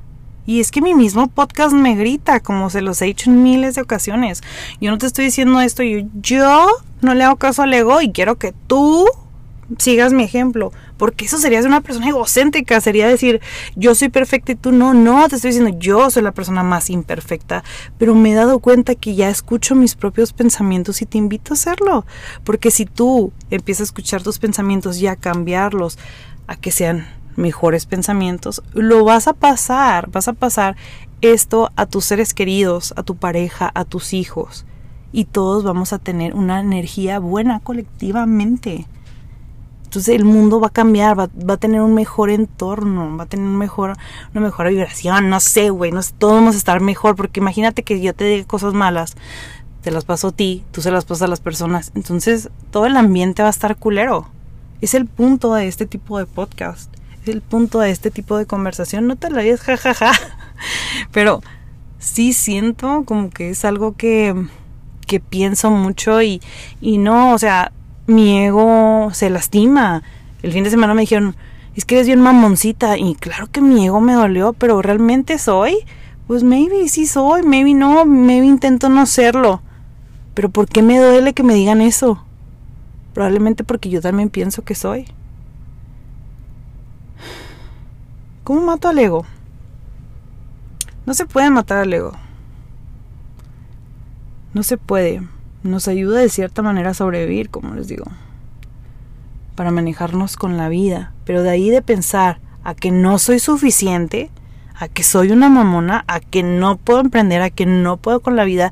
Y 0.47 0.62
es 0.62 0.71
que 0.71 0.81
mi 0.81 0.95
mismo 0.95 1.27
podcast 1.27 1.75
me 1.75 1.95
grita, 1.95 2.39
como 2.39 2.69
se 2.69 2.81
los 2.81 3.01
he 3.01 3.05
dicho 3.05 3.29
en 3.29 3.43
miles 3.43 3.75
de 3.75 3.81
ocasiones. 3.81 4.41
Yo 4.81 4.89
no 4.89 4.97
te 4.97 5.05
estoy 5.05 5.25
diciendo 5.25 5.60
esto, 5.60 5.83
yo, 5.83 5.99
yo 6.21 6.67
no 7.01 7.13
le 7.13 7.25
hago 7.25 7.36
caso 7.36 7.63
al 7.63 7.73
ego 7.73 8.01
y 8.01 8.13
quiero 8.13 8.38
que 8.38 8.53
tú 8.65 9.05
sigas 9.77 10.13
mi 10.13 10.23
ejemplo. 10.23 10.71
Porque 10.95 11.25
eso 11.25 11.38
sería 11.38 11.62
ser 11.62 11.67
una 11.67 11.81
persona 11.81 12.07
egocéntrica, 12.07 12.79
sería 12.81 13.07
decir, 13.07 13.41
yo 13.75 13.93
soy 13.93 14.07
perfecta 14.07 14.53
y 14.53 14.55
tú 14.55 14.71
no, 14.71 14.93
no, 14.93 15.27
te 15.27 15.36
estoy 15.36 15.51
diciendo, 15.51 15.77
yo 15.77 16.10
soy 16.10 16.23
la 16.23 16.31
persona 16.31 16.63
más 16.63 16.89
imperfecta, 16.89 17.63
pero 17.97 18.15
me 18.15 18.31
he 18.31 18.36
dado 18.36 18.60
cuenta 18.60 18.95
que 18.95 19.15
ya 19.15 19.29
escucho 19.29 19.75
mis 19.75 19.95
propios 19.95 20.31
pensamientos 20.31 21.01
y 21.01 21.05
te 21.05 21.17
invito 21.17 21.53
a 21.53 21.55
hacerlo. 21.55 22.05
Porque 22.45 22.71
si 22.71 22.86
tú 22.86 23.33
empiezas 23.51 23.81
a 23.81 23.83
escuchar 23.83 24.23
tus 24.23 24.39
pensamientos 24.39 24.97
y 24.99 25.07
a 25.07 25.17
cambiarlos 25.17 25.99
a 26.47 26.55
que 26.55 26.71
sean 26.71 27.16
mejores 27.38 27.86
pensamientos, 27.86 28.62
lo 28.73 29.06
vas 29.06 29.28
a 29.28 29.34
pasar, 29.34 30.10
vas 30.12 30.28
a 30.28 30.34
pasar 30.34 30.76
esto 31.21 31.71
a 31.76 31.86
tus 31.86 32.06
seres 32.06 32.34
queridos, 32.34 32.93
a 32.97 33.04
tu 33.04 33.15
pareja, 33.15 33.71
a 33.73 33.86
tus 33.86 34.13
hijos. 34.13 34.65
Y 35.12 35.26
todos 35.26 35.63
vamos 35.63 35.93
a 35.93 36.00
tener 36.00 36.36
una 36.36 36.60
energía 36.60 37.19
buena 37.19 37.60
colectivamente. 37.62 38.86
Entonces 39.86 40.15
el 40.15 40.26
mundo 40.26 40.60
va 40.60 40.67
a 40.67 40.71
cambiar, 40.71 41.17
va, 41.17 41.30
a 41.54 41.58
tener 41.58 41.80
un 41.80 41.93
mejor 41.93 42.30
entorno, 42.30 43.15
va 43.15 43.23
a 43.23 43.28
tener 43.28 43.45
un 43.45 43.56
mejor, 43.56 43.93
una 44.34 44.41
mejor 44.41 44.67
vibración, 44.67 45.30
no 45.30 45.39
sé, 45.39 45.69
güey, 45.69 45.93
no 45.93 46.02
todos 46.17 46.34
vamos 46.34 46.56
a 46.56 46.58
estar 46.58 46.82
mejor, 46.82 47.15
porque 47.15 47.39
imagínate 47.39 47.84
que 47.84 48.02
yo 48.02 48.13
te 48.13 48.26
diga 48.26 48.45
cosas 48.45 48.73
malas, 48.73 49.15
te 49.82 49.91
las 49.91 50.04
paso 50.04 50.28
a 50.28 50.32
ti, 50.34 50.65
tú 50.71 50.82
se 50.82 50.91
las 50.91 51.06
pasas 51.06 51.21
a 51.21 51.28
las 51.28 51.39
personas, 51.39 51.93
entonces 51.95 52.50
todo 52.69 52.86
el 52.86 52.97
ambiente 52.97 53.43
va 53.43 53.47
a 53.47 53.52
estar 53.52 53.78
culero. 53.78 54.28
Es 54.82 54.93
el 54.93 55.06
punto 55.06 55.54
de 55.54 55.67
este 55.67 55.86
tipo 55.86 56.19
de 56.19 56.26
podcast 56.26 56.96
el 57.28 57.42
punto 57.42 57.80
de 57.80 57.92
este 57.92 58.12
tipo 58.12 58.38
de 58.38 58.46
conversación. 58.46 59.08
No 59.08 59.16
te 59.16 59.30
la 59.30 59.42
digas 59.42 59.62
jajaja, 59.62 60.12
pero 61.12 61.42
sí 62.00 62.34
siento 62.34 63.04
como 63.06 63.30
que 63.30 63.50
es 63.50 63.66
algo 63.66 63.96
que, 63.96 64.36
que 65.06 65.20
pienso 65.20 65.72
mucho 65.72 66.22
y, 66.22 66.42
y 66.82 66.98
no, 66.98 67.34
o 67.34 67.38
sea, 67.40 67.72
mi 68.08 68.46
ego 68.46 69.10
se 69.13 69.30
lastima. 69.30 70.04
El 70.42 70.54
fin 70.54 70.63
de 70.63 70.70
semana 70.70 70.94
me 70.94 71.02
dijeron, 71.02 71.36
es 71.76 71.86
que 71.86 71.96
eres 71.96 72.08
bien 72.08 72.22
mamoncita 72.22 72.98
y 72.98 73.16
claro 73.16 73.48
que 73.52 73.62
mi 73.62 73.86
ego 73.86 74.02
me 74.02 74.13
dolió, 74.13 74.54
pero 74.54 74.82
realmente 74.82 75.38
soy. 75.38 75.78
Pues 76.26 76.44
maybe 76.44 76.90
sí 76.90 77.06
soy, 77.06 77.44
maybe 77.44 77.74
no, 77.74 78.04
maybe 78.06 78.46
intento 78.46 78.90
no 78.90 79.06
serlo. 79.06 79.62
Pero 80.34 80.50
¿por 80.50 80.68
qué 80.68 80.82
me 80.82 81.00
duele 81.00 81.34
que 81.34 81.44
me 81.44 81.54
digan 81.54 81.82
eso? 81.82 82.24
Probablemente 83.13 83.63
porque 83.63 83.90
yo 83.90 84.02
también 84.02 84.30
pienso 84.30 84.63
que 84.63 84.76
soy. 84.76 85.08
¿Cómo 88.47 88.62
mato 88.62 88.88
al 88.88 88.97
ego? 88.97 89.25
No 91.05 91.13
se 91.13 91.25
puede 91.25 91.49
matar 91.49 91.79
al 91.79 91.93
ego. 91.93 92.13
No 94.53 94.63
se 94.63 94.77
puede. 94.77 95.21
Nos 95.63 95.89
ayuda 95.89 96.19
de 96.19 96.29
cierta 96.29 96.62
manera 96.62 96.91
a 96.91 96.93
sobrevivir, 96.93 97.49
como 97.49 97.75
les 97.75 97.89
digo. 97.89 98.05
Para 99.55 99.71
manejarnos 99.71 100.38
con 100.38 100.55
la 100.55 100.69
vida. 100.69 101.12
Pero 101.25 101.43
de 101.43 101.49
ahí 101.49 101.69
de 101.69 101.81
pensar 101.81 102.39
a 102.63 102.73
que 102.73 102.89
no 102.89 103.19
soy 103.19 103.39
suficiente, 103.39 104.31
a 104.79 104.88
que 104.88 105.03
soy 105.03 105.31
una 105.31 105.49
mamona, 105.49 106.05
a 106.07 106.21
que 106.21 106.41
no 106.41 106.77
puedo 106.77 107.01
emprender, 107.01 107.41
a 107.41 107.49
que 107.49 107.65
no 107.65 107.97
puedo 107.97 108.21
con 108.21 108.38
la 108.38 108.45
vida, 108.45 108.71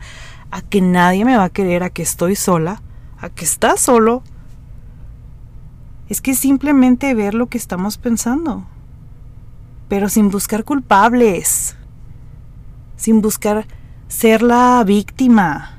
a 0.51 0.61
que 0.61 0.79
nadie 0.79 1.25
me 1.25 1.35
va 1.35 1.43
a 1.43 1.49
querer, 1.49 1.83
a 1.83 1.89
que 1.89 2.01
estoy 2.01 2.37
sola, 2.37 2.81
a 3.19 3.27
que 3.27 3.43
estás 3.43 3.81
solo. 3.81 4.23
Es 6.07 6.21
que 6.21 6.33
simplemente 6.33 7.13
ver 7.13 7.33
lo 7.33 7.47
que 7.47 7.57
estamos 7.57 7.97
pensando 7.97 8.65
pero 9.87 10.09
sin 10.09 10.29
buscar 10.29 10.63
culpables. 10.63 11.75
sin 12.97 13.21
buscar 13.21 13.67
ser 14.07 14.41
la 14.41 14.83
víctima. 14.85 15.77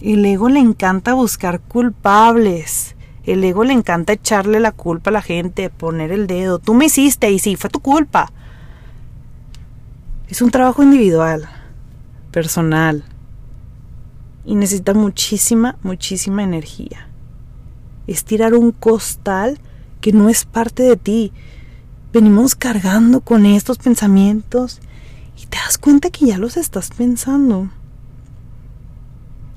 El 0.00 0.24
ego 0.24 0.48
le 0.48 0.60
encanta 0.60 1.14
buscar 1.14 1.60
culpables. 1.60 2.94
El 3.24 3.42
ego 3.42 3.64
le 3.64 3.72
encanta 3.72 4.12
echarle 4.12 4.60
la 4.60 4.72
culpa 4.72 5.10
a 5.10 5.12
la 5.12 5.22
gente, 5.22 5.70
poner 5.70 6.12
el 6.12 6.26
dedo. 6.26 6.58
Tú 6.58 6.74
me 6.74 6.86
hiciste 6.86 7.30
y 7.30 7.38
sí, 7.38 7.56
fue 7.56 7.70
tu 7.70 7.80
culpa. 7.80 8.30
Es 10.28 10.42
un 10.42 10.50
trabajo 10.50 10.82
individual, 10.82 11.48
personal. 12.30 13.04
Y 14.44 14.54
necesita 14.54 14.92
muchísima, 14.94 15.76
muchísima 15.82 16.42
energía. 16.42 17.08
Es 18.06 18.24
tirar 18.24 18.54
un 18.54 18.72
costal 18.72 19.58
que 20.02 20.12
no 20.12 20.28
es 20.28 20.44
parte 20.44 20.82
de 20.82 20.96
ti. 20.96 21.32
Venimos 22.14 22.54
cargando 22.54 23.22
con 23.22 23.44
estos 23.44 23.78
pensamientos 23.78 24.80
y 25.36 25.46
te 25.46 25.58
das 25.58 25.78
cuenta 25.78 26.10
que 26.10 26.26
ya 26.26 26.38
los 26.38 26.56
estás 26.56 26.90
pensando. 26.90 27.70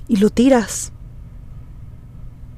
Y 0.08 0.16
lo 0.16 0.32
tiras. 0.32 0.92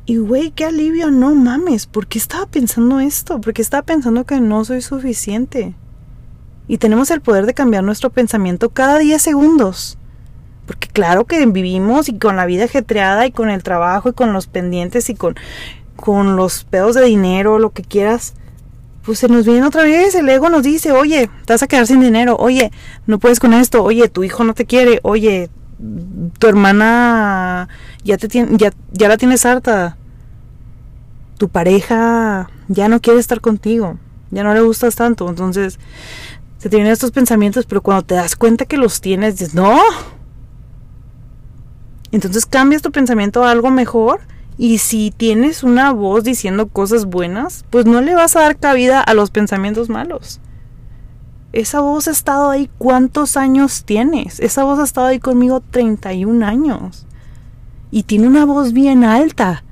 Y 0.06 0.16
güey, 0.16 0.52
qué 0.52 0.64
alivio, 0.64 1.12
no 1.12 1.36
mames, 1.36 1.86
¿por 1.86 2.08
qué 2.08 2.18
estaba 2.18 2.46
pensando 2.46 3.02
esto? 3.02 3.42
¿Por 3.42 3.54
qué 3.54 3.62
estaba 3.62 3.84
pensando 3.84 4.26
que 4.26 4.40
no 4.40 4.64
soy 4.64 4.82
suficiente? 4.82 5.76
Y 6.70 6.78
tenemos 6.78 7.12
el 7.12 7.20
poder 7.20 7.46
de 7.46 7.54
cambiar 7.54 7.84
nuestro 7.84 8.10
pensamiento 8.10 8.70
cada 8.70 9.00
10 9.00 9.22
segundos. 9.22 9.98
Porque 10.66 10.88
claro 10.88 11.26
que 11.26 11.46
vivimos 11.46 12.08
y 12.08 12.18
con 12.18 12.38
la 12.38 12.46
vida 12.46 12.64
ajetreada 12.64 13.28
y 13.28 13.34
con 13.34 13.50
el 13.50 13.64
trabajo 13.64 14.08
y 14.08 14.14
con 14.14 14.32
los 14.32 14.48
pendientes 14.48 15.10
y 15.10 15.16
con 15.16 15.36
con 16.00 16.38
los 16.38 16.64
pedos 16.64 16.96
de 16.96 17.04
dinero, 17.04 17.60
lo 17.60 17.72
que 17.72 17.84
quieras, 17.84 18.34
pues 19.10 19.18
se 19.18 19.28
nos 19.28 19.44
viene 19.44 19.66
otra 19.66 19.82
vez, 19.82 20.14
el 20.14 20.30
ego 20.30 20.52
nos 20.52 20.62
dice, 20.62 20.92
oye, 20.92 21.32
te 21.46 21.54
vas 21.54 21.64
a 21.64 21.68
quedar 21.68 21.88
sin 21.88 22.00
dinero, 22.00 22.36
oye, 22.38 22.72
no 23.08 23.18
puedes 23.18 23.40
con 23.40 23.56
esto, 23.56 23.84
oye, 23.84 24.08
tu 24.08 24.24
hijo 24.24 24.44
no 24.44 24.54
te 24.54 24.66
quiere, 24.68 25.00
oye, 25.02 25.50
tu 26.38 26.46
hermana 26.46 27.70
ya 28.04 28.20
te 28.20 28.28
tiene, 28.28 28.56
ya, 28.56 28.72
ya 28.92 29.08
la 29.08 29.18
tienes 29.18 29.48
harta, 29.48 29.98
tu 31.40 31.50
pareja 31.50 32.52
ya 32.68 32.88
no 32.88 33.02
quiere 33.02 33.20
estar 33.20 33.42
contigo, 33.42 33.98
ya 34.30 34.44
no 34.44 34.54
le 34.54 34.62
gustas 34.62 34.94
tanto, 34.96 35.28
entonces 35.28 35.80
se 36.60 36.70
te 36.70 36.76
vienen 36.76 36.94
estos 36.94 37.10
pensamientos, 37.10 37.66
pero 37.66 37.82
cuando 37.82 38.04
te 38.04 38.14
das 38.14 38.36
cuenta 38.36 38.66
que 38.66 38.78
los 38.78 39.02
tienes, 39.02 39.40
dices, 39.40 39.56
no. 39.56 39.80
Entonces 42.12 42.46
cambias 42.46 42.84
tu 42.84 42.92
pensamiento 42.92 43.44
a 43.44 43.50
algo 43.50 43.72
mejor 43.72 44.20
y 44.62 44.80
si 44.80 45.12
tienes 45.16 45.64
una 45.64 45.94
voz 45.94 46.26
diciendo 46.26 46.68
cosas 46.68 47.06
buenas, 47.06 47.64
pues 47.70 47.86
no 47.86 48.02
le 48.02 48.14
vas 48.14 48.36
a 48.36 48.42
dar 48.42 48.58
cabida 48.58 49.00
a 49.00 49.14
los 49.14 49.32
pensamientos 49.32 49.88
malos. 49.88 50.42
Esa 51.54 51.80
voz 51.80 52.10
ha 52.10 52.12
estado 52.12 52.50
ahí, 52.50 52.70
¿cuántos 52.78 53.38
años 53.38 53.86
tienes? 53.86 54.42
Esa 54.42 54.66
voz 54.66 54.78
ha 54.80 54.84
estado 54.84 55.08
ahí 55.08 55.20
conmigo 55.20 55.64
31 55.72 56.46
años. 56.46 57.06
Y 57.90 58.04
tiene 58.04 58.28
una 58.28 58.44
voz 58.44 58.74
bien 58.74 59.06
alta. 59.06 59.64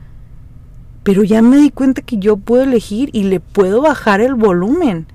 Pero 1.03 1.21
ya 1.25 1.41
me 1.41 1.57
di 1.57 1.69
cuenta 1.69 2.01
que 2.01 2.17
yo 2.17 2.37
puedo 2.37 2.63
elegir 2.63 3.09
y 3.11 3.23
le 3.23 3.41
puedo 3.41 3.81
bajar 3.81 4.21
el 4.21 4.35
volumen. 4.35 5.05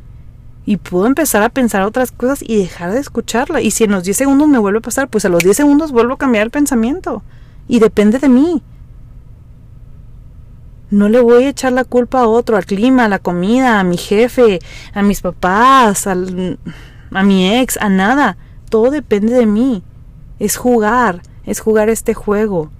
Y 0.66 0.76
puedo 0.76 1.06
empezar 1.06 1.42
a 1.42 1.48
pensar 1.48 1.80
otras 1.84 2.12
cosas 2.12 2.44
y 2.46 2.58
dejar 2.58 2.92
de 2.92 3.00
escucharla. 3.00 3.62
Y 3.62 3.70
si 3.70 3.84
en 3.84 3.92
los 3.92 4.04
10 4.04 4.18
segundos 4.18 4.48
me 4.48 4.58
vuelve 4.58 4.80
a 4.80 4.82
pasar, 4.82 5.08
pues 5.08 5.24
a 5.24 5.30
los 5.30 5.42
10 5.42 5.56
segundos 5.56 5.92
vuelvo 5.92 6.12
a 6.12 6.18
cambiar 6.18 6.44
el 6.44 6.50
pensamiento. 6.50 7.22
Y 7.68 7.78
depende 7.78 8.18
de 8.18 8.28
mí. 8.28 8.62
No 10.92 11.08
le 11.08 11.22
voy 11.22 11.44
a 11.44 11.48
echar 11.48 11.72
la 11.72 11.84
culpa 11.84 12.20
a 12.20 12.28
otro, 12.28 12.58
al 12.58 12.66
clima, 12.66 13.06
a 13.06 13.08
la 13.08 13.18
comida, 13.18 13.80
a 13.80 13.82
mi 13.82 13.96
jefe, 13.96 14.58
a 14.92 15.00
mis 15.00 15.22
papás, 15.22 16.06
a 16.06 16.14
mi 16.14 17.50
ex, 17.50 17.78
a 17.78 17.88
nada. 17.88 18.36
Todo 18.68 18.90
depende 18.90 19.32
de 19.32 19.46
mí. 19.46 19.82
Es 20.38 20.58
jugar, 20.58 21.22
es 21.46 21.60
jugar 21.60 21.88
este 21.88 22.12
juego. 22.12 22.70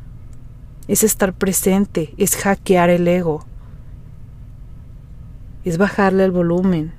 Es 0.89 1.05
estar 1.05 1.33
presente, 1.33 2.13
es 2.19 2.37
hackear 2.37 2.91
el 2.91 3.09
ego. 3.09 3.47
Es 5.65 5.79
bajarle 5.79 6.27
el 6.27 6.33
volumen. 6.33 6.93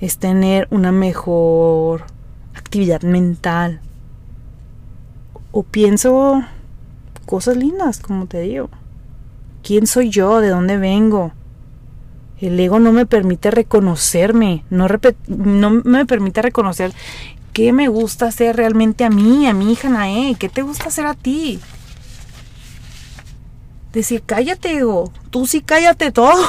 Es 0.00 0.16
tener 0.16 0.68
una 0.70 0.90
mejor 0.90 2.04
actividad 2.54 3.02
mental. 3.02 3.82
O 5.50 5.64
pienso 5.64 6.42
cosas 7.26 7.58
lindas, 7.58 8.00
como 8.00 8.24
te 8.24 8.40
digo. 8.40 8.70
¿Quién 9.72 9.86
soy 9.86 10.10
yo? 10.10 10.42
¿De 10.42 10.50
dónde 10.50 10.76
vengo? 10.76 11.32
El 12.38 12.60
ego 12.60 12.78
no 12.78 12.92
me 12.92 13.06
permite 13.06 13.50
reconocerme, 13.50 14.66
no, 14.68 14.86
me 15.70 16.04
permite 16.04 16.42
reconocer 16.42 16.92
qué 17.54 17.72
me 17.72 17.88
gusta 17.88 18.26
hacer 18.26 18.54
realmente 18.54 19.02
a 19.02 19.08
mí, 19.08 19.46
a 19.46 19.54
mi 19.54 19.72
hija 19.72 19.88
Nae, 19.88 20.36
qué 20.38 20.50
te 20.50 20.60
gusta 20.60 20.88
hacer 20.88 21.06
a 21.06 21.14
ti. 21.14 21.58
Decir, 23.94 24.22
cállate, 24.26 24.76
ego, 24.76 25.10
tú 25.30 25.46
sí 25.46 25.62
cállate 25.62 26.12
todo. 26.12 26.44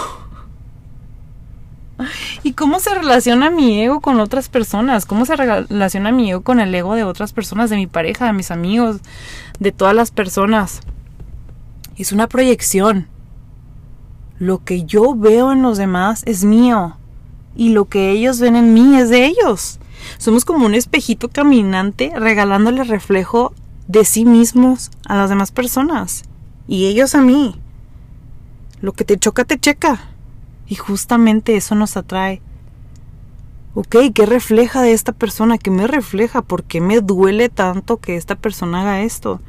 ¿Y 2.43 2.51
cómo 2.51 2.81
se 2.81 2.93
relaciona 2.93 3.49
mi 3.49 3.81
ego 3.81 4.01
con 4.01 4.19
otras 4.19 4.49
personas? 4.49 5.05
¿Cómo 5.05 5.25
se 5.25 5.37
relaciona 5.37 6.11
mi 6.11 6.29
ego 6.29 6.41
con 6.41 6.59
el 6.59 6.75
ego 6.75 6.93
de 6.93 7.05
otras 7.05 7.31
personas, 7.31 7.69
de 7.69 7.77
mi 7.77 7.87
pareja, 7.87 8.25
de 8.25 8.33
mis 8.33 8.51
amigos, 8.51 8.99
de 9.61 9.71
todas 9.71 9.95
las 9.95 10.11
personas? 10.11 10.81
es 11.97 12.11
una 12.11 12.27
proyección. 12.27 13.07
Lo 14.43 14.61
que 14.61 14.83
yo 14.83 15.15
veo 15.15 15.53
en 15.53 15.61
los 15.61 15.77
demás 15.77 16.21
es 16.25 16.43
mío 16.43 16.97
y 17.55 17.69
lo 17.69 17.85
que 17.85 18.11
ellos 18.11 18.41
ven 18.41 18.57
en 18.57 18.73
mí 18.73 18.97
es 18.97 19.07
de 19.07 19.25
ellos. 19.25 19.79
Somos 20.17 20.43
como 20.43 20.65
un 20.65 20.75
espejito 20.75 21.29
caminante 21.29 22.11
regalándole 22.13 22.83
reflejo 22.83 23.53
de 23.87 24.03
sí 24.03 24.25
mismos 24.25 24.91
a 25.05 25.15
las 25.15 25.29
demás 25.29 25.53
personas 25.53 26.23
y 26.67 26.87
ellos 26.87 27.15
a 27.15 27.21
mí. 27.21 27.55
Lo 28.81 28.91
que 28.91 29.05
te 29.05 29.17
choca, 29.17 29.45
te 29.45 29.57
checa. 29.57 30.09
Y 30.67 30.75
justamente 30.75 31.55
eso 31.55 31.73
nos 31.73 31.95
atrae. 31.95 32.41
Ok, 33.75 33.95
¿qué 34.13 34.25
refleja 34.25 34.81
de 34.81 34.91
esta 34.91 35.13
persona? 35.13 35.57
¿Qué 35.57 35.71
me 35.71 35.87
refleja? 35.87 36.41
¿Por 36.41 36.65
qué 36.65 36.81
me 36.81 36.99
duele 36.99 37.47
tanto 37.47 37.95
que 37.95 38.17
esta 38.17 38.35
persona 38.35 38.81
haga 38.81 39.03
esto? 39.03 39.39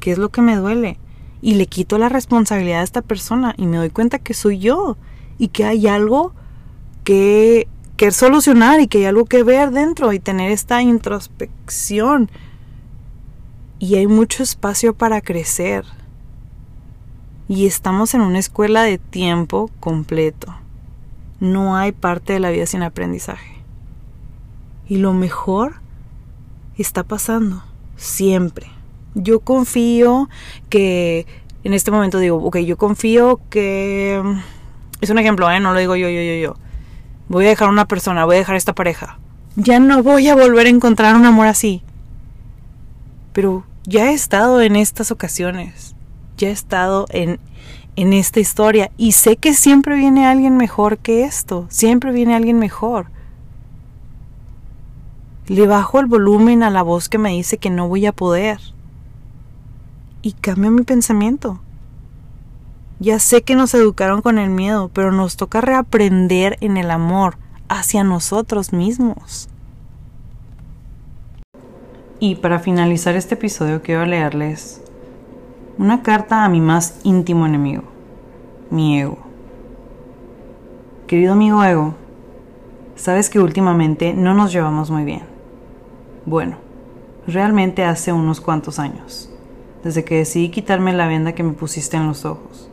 ¿Qué 0.00 0.12
es 0.12 0.16
lo 0.16 0.30
que 0.30 0.40
me 0.40 0.56
duele? 0.56 0.98
Y 1.40 1.54
le 1.54 1.66
quito 1.66 1.98
la 1.98 2.08
responsabilidad 2.08 2.80
a 2.80 2.84
esta 2.84 3.02
persona 3.02 3.54
y 3.56 3.66
me 3.66 3.76
doy 3.76 3.90
cuenta 3.90 4.18
que 4.18 4.34
soy 4.34 4.58
yo 4.58 4.96
y 5.38 5.48
que 5.48 5.64
hay 5.64 5.86
algo 5.86 6.32
que, 7.04 7.68
que 7.96 8.10
solucionar 8.10 8.80
y 8.80 8.88
que 8.88 8.98
hay 8.98 9.04
algo 9.06 9.24
que 9.24 9.42
ver 9.44 9.70
dentro 9.70 10.12
y 10.12 10.18
tener 10.18 10.50
esta 10.50 10.82
introspección. 10.82 12.30
Y 13.78 13.94
hay 13.94 14.08
mucho 14.08 14.42
espacio 14.42 14.94
para 14.94 15.20
crecer. 15.20 15.84
Y 17.46 17.66
estamos 17.66 18.14
en 18.14 18.20
una 18.20 18.40
escuela 18.40 18.82
de 18.82 18.98
tiempo 18.98 19.70
completo. 19.78 20.54
No 21.38 21.76
hay 21.76 21.92
parte 21.92 22.32
de 22.32 22.40
la 22.40 22.50
vida 22.50 22.66
sin 22.66 22.82
aprendizaje. 22.82 23.62
Y 24.88 24.96
lo 24.96 25.12
mejor 25.12 25.76
está 26.76 27.04
pasando 27.04 27.62
siempre 27.96 28.77
yo 29.18 29.40
confío 29.40 30.28
que 30.68 31.26
en 31.64 31.74
este 31.74 31.90
momento 31.90 32.18
digo, 32.18 32.36
ok, 32.36 32.58
yo 32.58 32.76
confío 32.76 33.40
que... 33.50 34.22
Es 35.00 35.10
un 35.10 35.18
ejemplo, 35.18 35.50
¿eh? 35.50 35.60
No 35.60 35.72
lo 35.72 35.78
digo 35.78 35.96
yo, 35.96 36.08
yo, 36.08 36.22
yo, 36.22 36.34
yo. 36.34 36.54
Voy 37.28 37.44
a 37.46 37.50
dejar 37.50 37.68
una 37.68 37.86
persona, 37.86 38.24
voy 38.24 38.36
a 38.36 38.38
dejar 38.38 38.56
esta 38.56 38.74
pareja. 38.74 39.18
Ya 39.56 39.78
no 39.80 40.02
voy 40.02 40.28
a 40.28 40.34
volver 40.34 40.66
a 40.66 40.70
encontrar 40.70 41.14
un 41.14 41.26
amor 41.26 41.46
así. 41.46 41.82
Pero 43.32 43.64
ya 43.84 44.10
he 44.10 44.14
estado 44.14 44.60
en 44.60 44.76
estas 44.76 45.10
ocasiones. 45.10 45.94
Ya 46.36 46.48
he 46.48 46.52
estado 46.52 47.06
en, 47.10 47.38
en 47.96 48.12
esta 48.12 48.40
historia. 48.40 48.90
Y 48.96 49.12
sé 49.12 49.36
que 49.36 49.54
siempre 49.54 49.96
viene 49.96 50.26
alguien 50.26 50.56
mejor 50.56 50.98
que 50.98 51.24
esto. 51.24 51.66
Siempre 51.68 52.12
viene 52.12 52.34
alguien 52.34 52.58
mejor. 52.58 53.06
Le 55.46 55.66
bajo 55.66 56.00
el 56.00 56.06
volumen 56.06 56.62
a 56.62 56.70
la 56.70 56.82
voz 56.82 57.08
que 57.08 57.18
me 57.18 57.30
dice 57.30 57.58
que 57.58 57.70
no 57.70 57.88
voy 57.88 58.06
a 58.06 58.12
poder 58.12 58.60
y 60.22 60.32
cambio 60.32 60.70
mi 60.70 60.82
pensamiento. 60.82 61.60
Ya 63.00 63.18
sé 63.20 63.42
que 63.42 63.54
nos 63.54 63.74
educaron 63.74 64.22
con 64.22 64.38
el 64.38 64.50
miedo, 64.50 64.90
pero 64.92 65.12
nos 65.12 65.36
toca 65.36 65.60
reaprender 65.60 66.56
en 66.60 66.76
el 66.76 66.90
amor 66.90 67.36
hacia 67.68 68.02
nosotros 68.02 68.72
mismos. 68.72 69.48
Y 72.18 72.36
para 72.36 72.58
finalizar 72.58 73.14
este 73.14 73.34
episodio 73.34 73.82
quiero 73.82 74.04
leerles 74.04 74.82
una 75.78 76.02
carta 76.02 76.44
a 76.44 76.48
mi 76.48 76.60
más 76.60 76.98
íntimo 77.04 77.46
enemigo, 77.46 77.84
mi 78.70 78.98
ego. 78.98 79.18
Querido 81.06 81.34
amigo 81.34 81.62
ego, 81.62 81.94
sabes 82.96 83.30
que 83.30 83.38
últimamente 83.38 84.12
no 84.12 84.34
nos 84.34 84.52
llevamos 84.52 84.90
muy 84.90 85.04
bien. 85.04 85.22
Bueno, 86.26 86.56
realmente 87.28 87.84
hace 87.84 88.12
unos 88.12 88.40
cuantos 88.40 88.80
años 88.80 89.27
desde 89.82 90.04
que 90.04 90.16
decidí 90.16 90.50
quitarme 90.50 90.92
la 90.92 91.06
venda 91.06 91.32
que 91.32 91.42
me 91.42 91.52
pusiste 91.52 91.96
en 91.96 92.06
los 92.06 92.24
ojos 92.24 92.68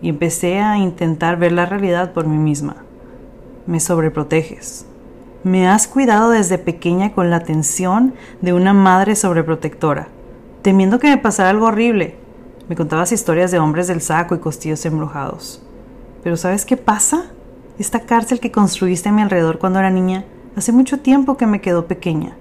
y 0.00 0.08
empecé 0.08 0.60
a 0.60 0.78
intentar 0.78 1.38
ver 1.38 1.52
la 1.52 1.66
realidad 1.66 2.12
por 2.12 2.26
mí 2.26 2.36
misma. 2.36 2.84
Me 3.66 3.80
sobreproteges, 3.80 4.86
Me 5.42 5.68
has 5.68 5.86
cuidado 5.86 6.30
desde 6.30 6.58
pequeña 6.58 7.12
con 7.12 7.30
la 7.30 7.36
atención 7.36 8.14
de 8.40 8.52
una 8.52 8.72
madre 8.72 9.14
sobreprotectora, 9.14 10.08
temiendo 10.62 10.98
que 10.98 11.08
me 11.08 11.18
pasara 11.18 11.50
algo 11.50 11.66
horrible. 11.66 12.16
Me 12.68 12.74
contabas 12.74 13.12
historias 13.12 13.52
de 13.52 13.60
hombres 13.60 13.86
del 13.86 14.00
saco 14.00 14.34
y 14.34 14.40
costillos 14.40 14.84
embrujados. 14.86 15.62
Pero 16.24 16.36
¿sabes 16.36 16.64
qué 16.64 16.76
pasa? 16.76 17.26
Esta 17.78 18.00
cárcel 18.00 18.40
que 18.40 18.50
construiste 18.50 19.08
a 19.08 19.12
mi 19.12 19.22
alrededor 19.22 19.58
cuando 19.58 19.78
era 19.78 19.90
niña, 19.90 20.24
hace 20.56 20.72
mucho 20.72 20.98
tiempo 20.98 21.36
que 21.36 21.46
me 21.46 21.60
quedó 21.60 21.86
pequeña. 21.86 22.36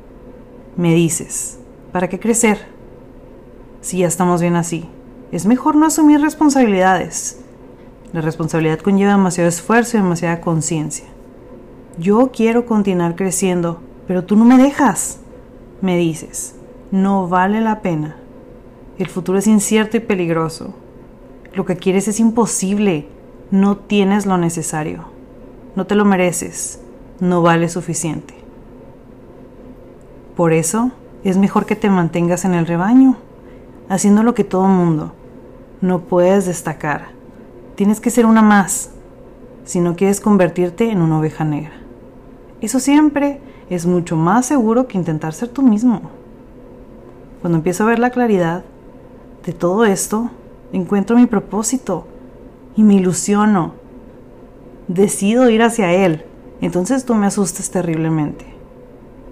Me 0.76 0.96
dices, 0.96 1.60
¿para 1.92 2.10
qué 2.10 2.20
crecer? 2.20 2.75
Si 3.86 4.00
ya 4.00 4.08
estamos 4.08 4.42
bien 4.42 4.56
así, 4.56 4.90
es 5.32 5.46
mejor 5.46 5.76
no 5.76 5.86
asumir 5.86 6.20
responsabilidades. 6.20 7.40
La 8.14 8.22
responsabilidad 8.22 8.80
conlleva 8.80 9.12
demasiado 9.12 9.48
esfuerzo 9.48 9.96
y 9.96 10.02
demasiada 10.02 10.42
conciencia. 10.42 11.06
Yo 12.00 12.32
quiero 12.34 12.66
continuar 12.66 13.16
creciendo, 13.16 13.80
pero 14.08 14.24
tú 14.24 14.38
no 14.38 14.44
me 14.44 14.58
dejas. 14.58 15.20
Me 15.82 15.98
dices, 15.98 16.56
no 16.90 17.28
vale 17.28 17.62
la 17.62 17.84
pena. 17.84 18.16
El 18.98 19.08
futuro 19.08 19.38
es 19.38 19.46
incierto 19.46 19.98
y 19.98 20.00
peligroso. 20.00 20.74
Lo 21.54 21.64
que 21.66 21.76
quieres 21.76 22.08
es 22.08 22.20
imposible. 22.20 23.08
No 23.52 23.78
tienes 23.78 24.26
lo 24.26 24.40
necesario. 24.40 25.06
No 25.76 25.86
te 25.86 25.94
lo 25.94 26.06
mereces. 26.06 26.82
No 27.20 27.44
vale 27.44 27.70
suficiente. 27.70 28.34
Por 30.36 30.54
eso 30.54 30.90
es 31.24 31.38
mejor 31.38 31.68
que 31.68 31.76
te 31.76 31.92
mantengas 31.92 32.46
en 32.46 32.56
el 32.56 32.66
rebaño, 32.66 33.18
haciendo 33.90 34.24
lo 34.24 34.34
que 34.34 34.44
todo 34.44 34.66
mundo. 34.66 35.14
No 35.82 36.02
puedes 36.02 36.46
destacar. 36.46 37.08
Tienes 37.76 38.00
que 38.00 38.10
ser 38.10 38.26
una 38.26 38.42
más 38.42 38.92
si 39.64 39.80
no 39.80 39.96
quieres 39.96 40.22
convertirte 40.22 40.92
en 40.92 41.02
una 41.02 41.20
oveja 41.20 41.44
negra. 41.44 41.74
Eso 42.62 42.80
siempre 42.80 43.42
es 43.70 43.86
mucho 43.86 44.16
más 44.16 44.46
seguro 44.46 44.88
que 44.88 44.98
intentar 44.98 45.34
ser 45.34 45.50
tú 45.50 45.62
mismo. 45.62 46.02
Cuando 47.42 47.58
empiezo 47.58 47.84
a 47.84 47.88
ver 47.88 48.00
la 48.00 48.12
claridad 48.12 48.64
de 49.46 49.54
todo 49.54 49.86
esto, 49.86 50.32
encuentro 50.72 51.16
mi 51.16 51.26
propósito 51.26 52.08
y 52.76 52.84
me 52.84 52.96
ilusiono. 52.96 53.74
Decido 54.88 55.50
ir 55.50 55.62
hacia 55.62 55.92
él. 55.94 56.26
Entonces 56.62 57.06
tú 57.06 57.16
me 57.16 57.28
asustas 57.28 57.70
terriblemente. 57.70 58.46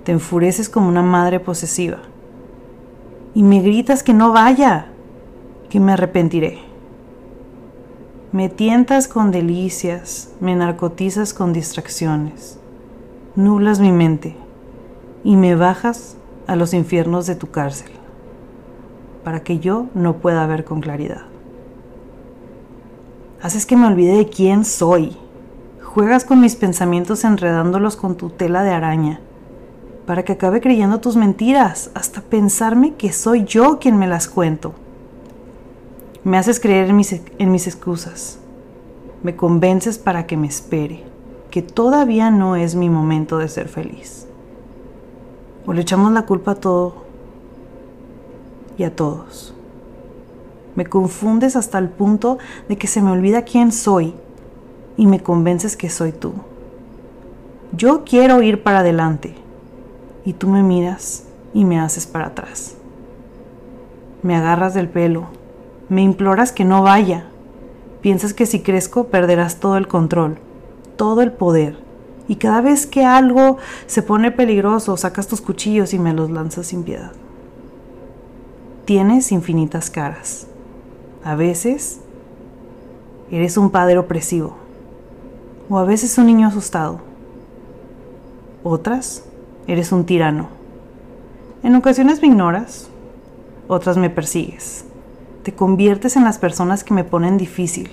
Te 0.03 0.11
enfureces 0.11 0.69
como 0.69 0.89
una 0.89 1.01
madre 1.03 1.39
posesiva. 1.39 1.99
Y 3.35 3.43
me 3.43 3.61
gritas 3.61 4.03
que 4.03 4.13
no 4.13 4.31
vaya, 4.31 4.87
que 5.69 5.79
me 5.79 5.93
arrepentiré. 5.93 6.59
Me 8.31 8.49
tientas 8.49 9.07
con 9.07 9.31
delicias, 9.31 10.33
me 10.39 10.55
narcotizas 10.55 11.33
con 11.33 11.53
distracciones 11.53 12.59
nublas 13.35 13.79
mi 13.79 13.91
mente 13.91 14.35
y 15.23 15.35
me 15.35 15.55
bajas 15.55 16.17
a 16.45 16.55
los 16.55 16.73
infiernos 16.73 17.25
de 17.25 17.35
tu 17.35 17.49
cárcel, 17.49 17.91
para 19.23 19.41
que 19.41 19.59
yo 19.59 19.87
no 19.95 20.17
pueda 20.17 20.45
ver 20.45 20.65
con 20.65 20.81
claridad. 20.81 21.23
Haces 23.41 23.65
que 23.65 23.75
me 23.75 23.87
olvide 23.87 24.17
de 24.17 24.29
quién 24.29 24.65
soy. 24.65 25.17
Juegas 25.81 26.25
con 26.25 26.41
mis 26.41 26.55
pensamientos 26.55 27.23
enredándolos 27.23 27.95
con 27.95 28.15
tu 28.15 28.29
tela 28.29 28.63
de 28.63 28.71
araña, 28.71 29.19
para 30.05 30.23
que 30.23 30.33
acabe 30.33 30.59
creyendo 30.59 30.99
tus 30.99 31.15
mentiras, 31.15 31.89
hasta 31.93 32.21
pensarme 32.21 32.95
que 32.95 33.13
soy 33.13 33.45
yo 33.45 33.79
quien 33.79 33.97
me 33.97 34.07
las 34.07 34.27
cuento. 34.27 34.73
Me 36.23 36.37
haces 36.37 36.59
creer 36.59 36.89
en 36.89 36.95
mis, 36.95 37.21
en 37.37 37.51
mis 37.51 37.67
excusas. 37.67 38.39
Me 39.23 39.35
convences 39.35 39.97
para 39.97 40.25
que 40.25 40.37
me 40.37 40.47
espere 40.47 41.03
que 41.51 41.61
todavía 41.61 42.31
no 42.31 42.55
es 42.55 42.75
mi 42.75 42.89
momento 42.89 43.37
de 43.37 43.47
ser 43.47 43.67
feliz. 43.67 44.27
O 45.65 45.73
le 45.73 45.81
echamos 45.81 46.11
la 46.11 46.25
culpa 46.25 46.51
a 46.51 46.55
todo 46.55 46.95
y 48.77 48.83
a 48.83 48.95
todos. 48.95 49.53
Me 50.75 50.85
confundes 50.85 51.55
hasta 51.55 51.77
el 51.77 51.89
punto 51.89 52.39
de 52.67 52.77
que 52.77 52.87
se 52.87 53.01
me 53.01 53.11
olvida 53.11 53.43
quién 53.43 53.71
soy 53.71 54.15
y 54.97 55.05
me 55.05 55.21
convences 55.21 55.77
que 55.77 55.89
soy 55.89 56.11
tú. 56.11 56.33
Yo 57.71 58.03
quiero 58.03 58.41
ir 58.41 58.63
para 58.63 58.79
adelante 58.79 59.42
y 60.25 60.33
tú 60.33 60.47
me 60.47 60.63
miras 60.63 61.25
y 61.53 61.65
me 61.65 61.79
haces 61.79 62.07
para 62.07 62.27
atrás. 62.27 62.75
Me 64.21 64.35
agarras 64.35 64.73
del 64.73 64.89
pelo, 64.89 65.27
me 65.89 66.01
imploras 66.01 66.51
que 66.51 66.65
no 66.65 66.83
vaya. 66.83 67.25
Piensas 68.01 68.33
que 68.33 68.45
si 68.45 68.61
crezco 68.61 69.05
perderás 69.05 69.59
todo 69.59 69.77
el 69.77 69.87
control 69.87 70.37
todo 70.95 71.21
el 71.21 71.31
poder. 71.31 71.77
Y 72.27 72.37
cada 72.37 72.61
vez 72.61 72.87
que 72.87 73.03
algo 73.03 73.57
se 73.85 74.01
pone 74.01 74.31
peligroso, 74.31 74.95
sacas 74.95 75.27
tus 75.27 75.41
cuchillos 75.41 75.93
y 75.93 75.99
me 75.99 76.13
los 76.13 76.29
lanzas 76.29 76.67
sin 76.67 76.83
piedad. 76.83 77.11
Tienes 78.85 79.31
infinitas 79.31 79.89
caras. 79.89 80.47
A 81.23 81.35
veces 81.35 81.99
eres 83.29 83.57
un 83.57 83.69
padre 83.69 83.97
opresivo. 83.97 84.55
O 85.69 85.77
a 85.77 85.83
veces 85.83 86.17
un 86.17 86.27
niño 86.27 86.47
asustado. 86.47 86.99
Otras, 88.63 89.25
eres 89.67 89.91
un 89.91 90.05
tirano. 90.05 90.49
En 91.63 91.75
ocasiones 91.75 92.21
me 92.21 92.27
ignoras, 92.27 92.89
otras 93.67 93.97
me 93.97 94.09
persigues. 94.09 94.85
Te 95.43 95.53
conviertes 95.53 96.15
en 96.15 96.23
las 96.23 96.37
personas 96.37 96.83
que 96.83 96.93
me 96.93 97.03
ponen 97.03 97.37
difícil 97.37 97.89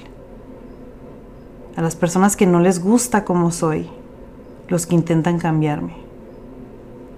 a 1.77 1.83
las 1.83 1.97
personas 1.97 2.37
que 2.37 2.47
no 2.47 2.61
les 2.61 2.83
gusta 2.83 3.25
como 3.25 3.51
soy, 3.51 3.89
los 4.69 4.87
que 4.87 4.95
intentan 4.95 5.39
cambiarme. 5.39 5.95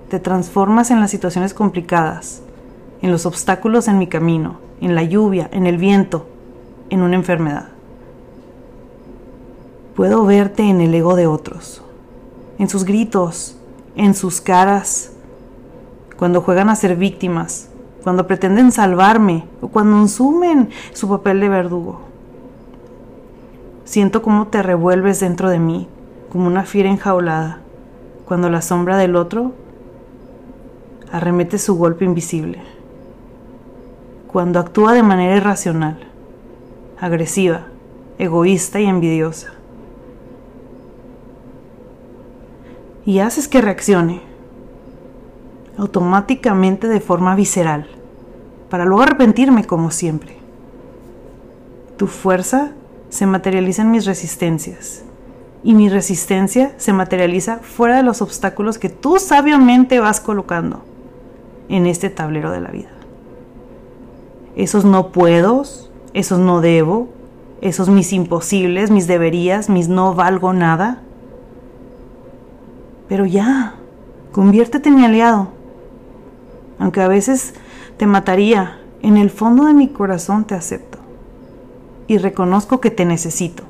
Te 0.09 0.21
transformas 0.21 0.91
en 0.91 1.01
las 1.01 1.11
situaciones 1.11 1.55
complicadas, 1.55 2.43
en 3.01 3.11
los 3.11 3.27
obstáculos 3.27 3.89
en 3.89 3.99
mi 3.99 4.07
camino, 4.07 4.59
en 4.81 4.95
la 4.95 5.03
lluvia, 5.03 5.49
en 5.53 5.67
el 5.67 5.79
viento, 5.79 6.27
en 6.91 7.03
una 7.03 7.17
enfermedad. 7.17 7.71
Puedo 9.97 10.25
verte 10.25 10.63
en 10.63 10.81
el 10.81 10.95
ego 10.95 11.17
de 11.17 11.27
otros, 11.27 11.83
en 12.59 12.69
sus 12.69 12.85
gritos, 12.85 13.57
en 13.97 14.15
sus 14.15 14.41
caras, 14.41 15.13
cuando 16.17 16.41
juegan 16.41 16.69
a 16.69 16.77
ser 16.77 16.97
víctimas, 16.97 17.69
cuando 18.03 18.27
pretenden 18.27 18.73
salvarme 18.73 19.45
o 19.61 19.69
cuando 19.69 19.99
asumen 19.99 20.71
su 20.93 21.09
papel 21.09 21.41
de 21.41 21.49
verdugo. 21.49 22.01
Siento 23.85 24.23
cómo 24.23 24.47
te 24.49 24.63
revuelves 24.63 25.21
dentro 25.21 25.51
de 25.51 25.59
mí, 25.59 25.89
como 26.31 26.47
una 26.47 26.65
fiera 26.65 26.89
enjaulada, 26.89 27.61
cuando 28.25 28.49
la 28.49 28.63
sombra 28.63 28.97
del 28.97 29.17
otro 29.17 29.53
arremete 31.11 31.59
su 31.59 31.77
golpe 31.77 32.05
invisible. 32.05 32.63
Cuando 34.29 34.59
actúa 34.59 34.95
de 34.95 35.03
manera 35.03 35.37
irracional, 35.37 35.99
agresiva, 36.99 37.67
egoísta 38.19 38.81
y 38.81 38.87
envidiosa. 38.87 39.53
Y 43.05 43.19
haces 43.19 43.49
que 43.49 43.61
reaccione 43.61 44.23
automáticamente 45.77 46.89
de 46.89 47.01
forma 47.01 47.35
visceral, 47.35 47.87
para 48.69 48.85
luego 48.85 49.03
arrepentirme 49.03 49.65
como 49.65 49.91
siempre. 49.91 50.37
Tu 51.97 52.07
fuerza 52.07 52.73
se 53.09 53.27
materializan 53.27 53.91
mis 53.91 54.07
resistencias. 54.07 55.05
Y 55.65 55.75
mi 55.75 55.89
resistencia 55.89 56.73
se 56.77 56.93
materializa 56.93 57.59
fuera 57.59 57.97
de 57.97 58.03
los 58.03 58.21
obstáculos 58.21 58.79
que 58.79 58.89
tú 58.89 59.19
sabiamente 59.19 60.01
vas 60.01 60.21
colocando 60.21 60.83
en 61.69 61.87
este 61.87 62.11
tablero 62.11 62.51
de 62.51 62.61
la 62.61 62.71
vida. 62.71 62.91
Esos 64.57 64.85
no 64.85 65.13
puedo, 65.13 65.63
esos 66.15 66.39
no 66.39 66.61
debo, 66.61 67.09
esos 67.61 67.89
mis 67.89 68.13
imposibles, 68.13 68.91
mis 68.91 69.07
deberías, 69.07 69.71
mis 69.71 69.89
no 69.89 70.15
valgo 70.15 70.53
nada. 70.53 71.03
Pero 73.13 73.27
ya, 73.27 73.75
conviértete 74.33 74.89
en 74.89 74.95
mi 74.95 75.05
aliado. 75.05 75.49
Aunque 76.79 77.03
a 77.03 77.09
veces 77.09 77.53
te 77.99 78.07
mataría, 78.07 78.79
en 79.03 79.19
el 79.19 79.29
fondo 79.29 79.67
de 79.67 79.75
mi 79.75 79.89
corazón 79.89 80.47
te 80.47 80.55
acepto 80.55 80.97
y 82.07 82.17
reconozco 82.17 82.81
que 82.81 82.91
te 82.91 83.05
necesito, 83.05 83.65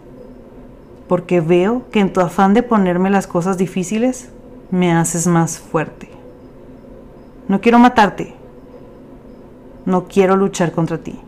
porque 1.09 1.41
veo 1.41 1.91
que 1.91 1.99
en 1.99 2.13
tu 2.13 2.21
afán 2.21 2.55
de 2.55 2.63
ponerme 2.63 3.11
las 3.11 3.27
cosas 3.27 3.59
difíciles, 3.59 4.29
me 4.71 4.93
haces 4.93 5.27
más 5.27 5.59
fuerte. 5.59 6.09
No 7.49 7.61
quiero 7.61 7.81
matarte, 7.81 8.37
no 9.87 10.07
quiero 10.07 10.37
luchar 10.37 10.71
contra 10.71 10.99
ti. 10.99 11.19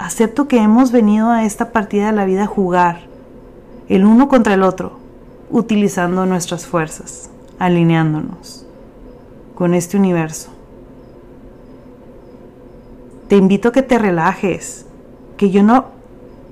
Acepto 0.00 0.48
que 0.48 0.58
hemos 0.58 0.90
venido 0.90 1.30
a 1.30 1.44
esta 1.44 1.70
partida 1.70 2.06
de 2.06 2.14
la 2.14 2.24
vida 2.24 2.42
a 2.42 2.48
jugar, 2.48 3.02
el 3.88 4.06
uno 4.06 4.26
contra 4.26 4.54
el 4.54 4.64
otro, 4.64 5.01
utilizando 5.52 6.26
nuestras 6.26 6.66
fuerzas, 6.66 7.30
alineándonos 7.58 8.66
con 9.54 9.74
este 9.74 9.96
universo. 9.96 10.50
Te 13.28 13.36
invito 13.36 13.68
a 13.68 13.72
que 13.72 13.82
te 13.82 13.98
relajes, 13.98 14.86
que 15.36 15.50
yo 15.50 15.62
no 15.62 15.86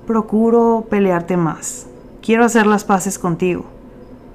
procuro 0.06 0.86
pelearte 0.88 1.36
más. 1.36 1.86
Quiero 2.22 2.44
hacer 2.44 2.66
las 2.66 2.84
paces 2.84 3.18
contigo, 3.18 3.64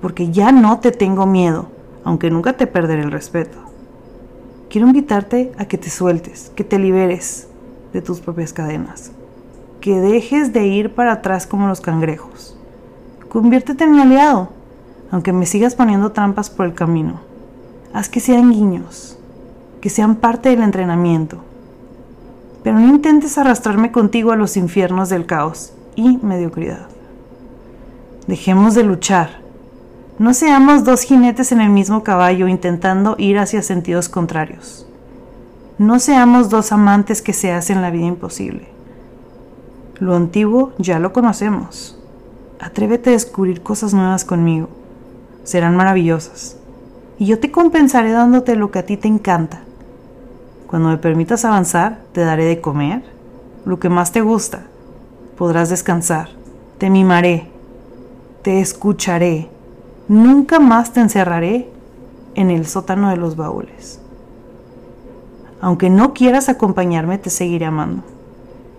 porque 0.01 0.31
ya 0.31 0.51
no 0.51 0.79
te 0.79 0.91
tengo 0.91 1.25
miedo, 1.25 1.67
aunque 2.03 2.31
nunca 2.31 2.53
te 2.53 2.67
perderé 2.67 3.03
el 3.03 3.11
respeto. 3.11 3.57
Quiero 4.69 4.87
invitarte 4.87 5.53
a 5.57 5.65
que 5.65 5.77
te 5.77 5.89
sueltes, 5.89 6.51
que 6.55 6.63
te 6.63 6.79
liberes 6.79 7.47
de 7.93 8.01
tus 8.01 8.19
propias 8.19 8.51
cadenas, 8.51 9.11
que 9.79 9.99
dejes 9.99 10.53
de 10.53 10.65
ir 10.65 10.93
para 10.95 11.13
atrás 11.13 11.47
como 11.47 11.67
los 11.67 11.81
cangrejos. 11.81 12.57
Conviértete 13.29 13.83
en 13.83 13.91
un 13.91 13.99
aliado, 13.99 14.49
aunque 15.11 15.33
me 15.33 15.45
sigas 15.45 15.75
poniendo 15.75 16.11
trampas 16.11 16.49
por 16.49 16.65
el 16.65 16.73
camino. 16.73 17.21
Haz 17.93 18.09
que 18.09 18.19
sean 18.19 18.51
guiños, 18.51 19.17
que 19.81 19.89
sean 19.89 20.15
parte 20.15 20.49
del 20.49 20.61
entrenamiento. 20.61 21.37
Pero 22.63 22.79
no 22.79 22.87
intentes 22.87 23.37
arrastrarme 23.37 23.91
contigo 23.91 24.31
a 24.31 24.35
los 24.35 24.57
infiernos 24.57 25.09
del 25.09 25.25
caos 25.25 25.73
y 25.95 26.17
mediocridad. 26.17 26.87
Dejemos 28.27 28.73
de 28.73 28.83
luchar. 28.83 29.41
No 30.17 30.33
seamos 30.33 30.83
dos 30.83 31.01
jinetes 31.01 31.51
en 31.51 31.61
el 31.61 31.69
mismo 31.69 32.03
caballo 32.03 32.47
intentando 32.47 33.15
ir 33.19 33.37
hacia 33.37 33.61
sentidos 33.61 34.09
contrarios. 34.09 34.87
No 35.77 35.99
seamos 35.99 36.49
dos 36.49 36.71
amantes 36.71 37.21
que 37.21 37.33
se 37.33 37.51
hacen 37.51 37.81
la 37.81 37.91
vida 37.91 38.05
imposible. 38.05 38.67
Lo 39.99 40.15
antiguo 40.15 40.73
ya 40.77 40.99
lo 40.99 41.13
conocemos. 41.13 41.99
Atrévete 42.59 43.11
a 43.11 43.13
descubrir 43.13 43.61
cosas 43.61 43.93
nuevas 43.93 44.25
conmigo. 44.25 44.69
Serán 45.45 45.77
maravillosas. 45.77 46.57
Y 47.17 47.27
yo 47.27 47.39
te 47.39 47.51
compensaré 47.51 48.11
dándote 48.11 48.57
lo 48.57 48.69
que 48.71 48.79
a 48.79 48.85
ti 48.85 48.97
te 48.97 49.07
encanta. 49.07 49.61
Cuando 50.67 50.89
me 50.89 50.97
permitas 50.97 51.45
avanzar, 51.45 52.01
te 52.11 52.21
daré 52.21 52.43
de 52.43 52.59
comer, 52.59 53.03
lo 53.63 53.79
que 53.79 53.87
más 53.87 54.11
te 54.11 54.19
gusta. 54.19 54.63
Podrás 55.37 55.69
descansar. 55.69 56.27
Te 56.77 56.89
mimaré 56.89 57.55
te 58.45 58.59
escucharé, 58.59 59.49
nunca 60.07 60.59
más 60.59 60.93
te 60.93 60.99
encerraré 60.99 61.67
en 62.35 62.51
el 62.51 62.67
sótano 62.67 63.09
de 63.09 63.17
los 63.17 63.35
baúles. 63.35 63.99
Aunque 65.61 65.89
no 65.89 66.13
quieras 66.13 66.47
acompañarme, 66.47 67.17
te 67.17 67.31
seguiré 67.31 67.65
amando. 67.65 68.03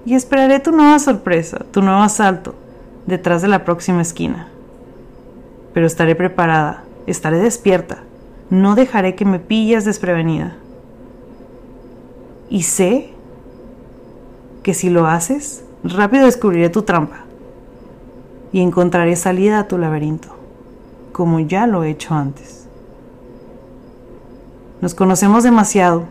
Y 0.04 0.14
esperaré 0.14 0.60
tu 0.60 0.70
nueva 0.70 1.00
sorpresa, 1.00 1.66
tu 1.72 1.82
nuevo 1.82 1.98
asalto, 1.98 2.54
detrás 3.08 3.42
de 3.42 3.48
la 3.48 3.64
próxima 3.64 4.02
esquina. 4.02 4.46
Pero 5.76 5.86
estaré 5.86 6.14
preparada, 6.14 6.84
estaré 7.06 7.36
despierta, 7.36 7.98
no 8.48 8.76
dejaré 8.76 9.14
que 9.14 9.26
me 9.26 9.38
pilles 9.38 9.84
desprevenida. 9.84 10.56
Y 12.48 12.62
sé 12.62 13.10
que 14.62 14.72
si 14.72 14.88
lo 14.88 15.06
haces, 15.06 15.66
rápido 15.84 16.24
descubriré 16.24 16.70
tu 16.70 16.80
trampa 16.80 17.26
y 18.52 18.62
encontraré 18.62 19.16
salida 19.16 19.58
a 19.58 19.68
tu 19.68 19.76
laberinto, 19.76 20.28
como 21.12 21.40
ya 21.40 21.66
lo 21.66 21.84
he 21.84 21.90
hecho 21.90 22.14
antes. 22.14 22.66
Nos 24.80 24.94
conocemos 24.94 25.44
demasiado. 25.44 26.04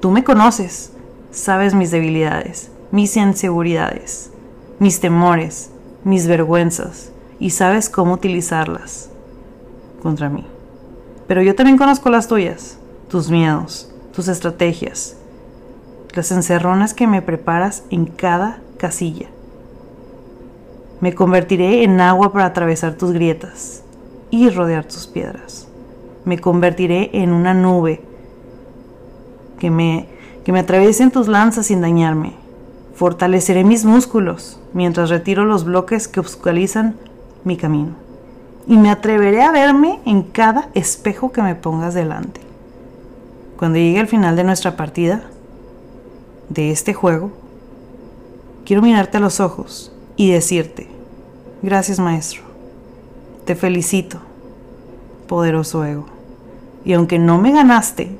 Tú 0.00 0.12
me 0.12 0.22
conoces, 0.22 0.92
sabes 1.32 1.74
mis 1.74 1.90
debilidades, 1.90 2.70
mis 2.92 3.16
inseguridades, 3.16 4.30
mis 4.78 5.00
temores, 5.00 5.72
mis 6.04 6.28
vergüenzas 6.28 7.11
y 7.42 7.50
sabes 7.50 7.90
cómo 7.90 8.14
utilizarlas 8.14 9.10
contra 10.02 10.30
mí. 10.30 10.46
Pero 11.26 11.42
yo 11.42 11.54
también 11.54 11.76
conozco 11.76 12.08
las 12.08 12.28
tuyas, 12.28 12.78
tus 13.08 13.30
miedos, 13.30 13.92
tus 14.14 14.28
estrategias, 14.28 15.16
las 16.14 16.32
encerronas 16.32 16.94
que 16.94 17.06
me 17.06 17.20
preparas 17.20 17.84
en 17.90 18.06
cada 18.06 18.60
casilla 18.78 19.28
me 21.02 21.16
convertiré 21.16 21.82
en 21.82 22.00
agua 22.00 22.32
para 22.32 22.46
atravesar 22.46 22.94
tus 22.94 23.10
grietas 23.10 23.82
y 24.30 24.48
rodear 24.50 24.84
tus 24.84 25.08
piedras. 25.08 25.66
Me 26.24 26.38
convertiré 26.38 27.10
en 27.12 27.32
una 27.32 27.54
nube 27.54 28.00
que 29.58 29.68
me, 29.68 30.06
que 30.44 30.52
me 30.52 30.60
atraviesen 30.60 31.10
tus 31.10 31.26
lanzas 31.26 31.66
sin 31.66 31.80
dañarme. 31.80 32.34
Fortaleceré 32.94 33.64
mis 33.64 33.84
músculos 33.84 34.60
mientras 34.74 35.10
retiro 35.10 35.44
los 35.44 35.64
bloques 35.64 36.06
que 36.06 36.20
obscurizan 36.20 36.94
mi 37.44 37.56
camino. 37.56 37.94
Y 38.66 38.76
me 38.76 38.90
atreveré 38.90 39.42
a 39.42 39.52
verme 39.52 40.00
en 40.04 40.22
cada 40.22 40.68
espejo 40.74 41.32
que 41.32 41.42
me 41.42 41.54
pongas 41.54 41.94
delante. 41.94 42.40
Cuando 43.58 43.78
llegue 43.78 44.00
al 44.00 44.08
final 44.08 44.36
de 44.36 44.44
nuestra 44.44 44.76
partida, 44.76 45.22
de 46.48 46.70
este 46.70 46.92
juego, 46.92 47.30
quiero 48.64 48.82
mirarte 48.82 49.16
a 49.16 49.20
los 49.20 49.40
ojos 49.40 49.92
y 50.16 50.30
decirte, 50.30 50.88
gracias 51.62 51.98
maestro, 51.98 52.42
te 53.44 53.54
felicito, 53.54 54.18
poderoso 55.26 55.84
ego. 55.84 56.06
Y 56.84 56.92
aunque 56.92 57.18
no 57.18 57.38
me 57.38 57.52
ganaste, 57.52 58.10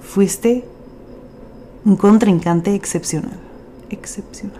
fuiste 0.00 0.64
un 1.84 1.96
contrincante 1.96 2.74
excepcional, 2.74 3.38
excepcional. 3.90 4.59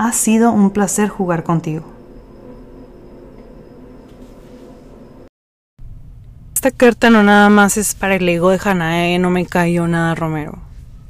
Ha 0.00 0.12
sido 0.12 0.50
un 0.50 0.70
placer 0.70 1.10
jugar 1.10 1.44
contigo. 1.44 1.84
Esta 6.54 6.70
carta 6.70 7.10
no 7.10 7.22
nada 7.22 7.50
más 7.50 7.76
es 7.76 7.94
para 7.94 8.14
el 8.14 8.26
ego 8.26 8.48
de 8.48 8.58
Hanae, 8.64 9.18
no 9.18 9.28
me 9.28 9.44
cayó 9.44 9.86
nada 9.86 10.14
Romero. 10.14 10.58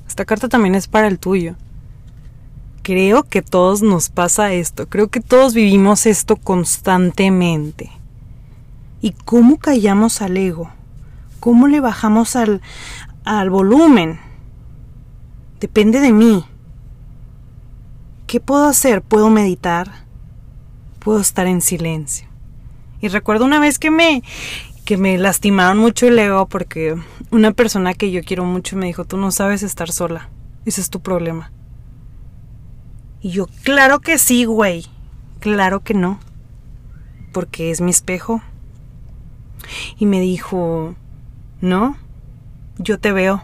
Esta 0.08 0.24
carta 0.24 0.48
también 0.48 0.74
es 0.74 0.88
para 0.88 1.06
el 1.06 1.20
tuyo 1.20 1.54
creo 2.82 3.22
que 3.22 3.42
todos 3.42 3.82
nos 3.82 4.08
pasa 4.08 4.52
esto, 4.52 4.88
creo 4.88 5.08
que 5.08 5.20
todos 5.20 5.54
vivimos 5.54 6.06
esto 6.06 6.34
constantemente. 6.34 7.90
¿Y 9.00 9.12
cómo 9.12 9.58
callamos 9.58 10.22
al 10.22 10.36
ego? 10.36 10.70
¿Cómo 11.38 11.68
le 11.68 11.78
bajamos 11.78 12.34
al, 12.34 12.60
al 13.24 13.48
volumen? 13.48 14.18
Depende 15.60 16.00
de 16.00 16.12
mí. 16.12 16.44
¿Qué 18.30 18.38
puedo 18.38 18.66
hacer? 18.66 19.02
¿Puedo 19.02 19.28
meditar? 19.28 19.90
¿Puedo 21.00 21.18
estar 21.18 21.48
en 21.48 21.60
silencio? 21.60 22.28
Y 23.00 23.08
recuerdo 23.08 23.44
una 23.44 23.58
vez 23.58 23.80
que 23.80 23.90
me, 23.90 24.22
que 24.84 24.96
me 24.96 25.18
lastimaron 25.18 25.78
mucho 25.78 26.06
el 26.06 26.16
ego 26.16 26.46
porque 26.46 26.94
una 27.32 27.50
persona 27.50 27.92
que 27.92 28.12
yo 28.12 28.22
quiero 28.22 28.44
mucho 28.44 28.76
me 28.76 28.86
dijo, 28.86 29.04
tú 29.04 29.16
no 29.16 29.32
sabes 29.32 29.64
estar 29.64 29.90
sola. 29.90 30.28
Ese 30.64 30.80
es 30.80 30.90
tu 30.90 31.00
problema. 31.00 31.50
Y 33.20 33.30
yo, 33.30 33.48
claro 33.64 33.98
que 33.98 34.16
sí, 34.16 34.44
güey. 34.44 34.86
Claro 35.40 35.80
que 35.80 35.94
no. 35.94 36.20
Porque 37.32 37.72
es 37.72 37.80
mi 37.80 37.90
espejo. 37.90 38.42
Y 39.98 40.06
me 40.06 40.20
dijo, 40.20 40.94
no, 41.60 41.96
yo 42.78 43.00
te 43.00 43.10
veo. 43.10 43.42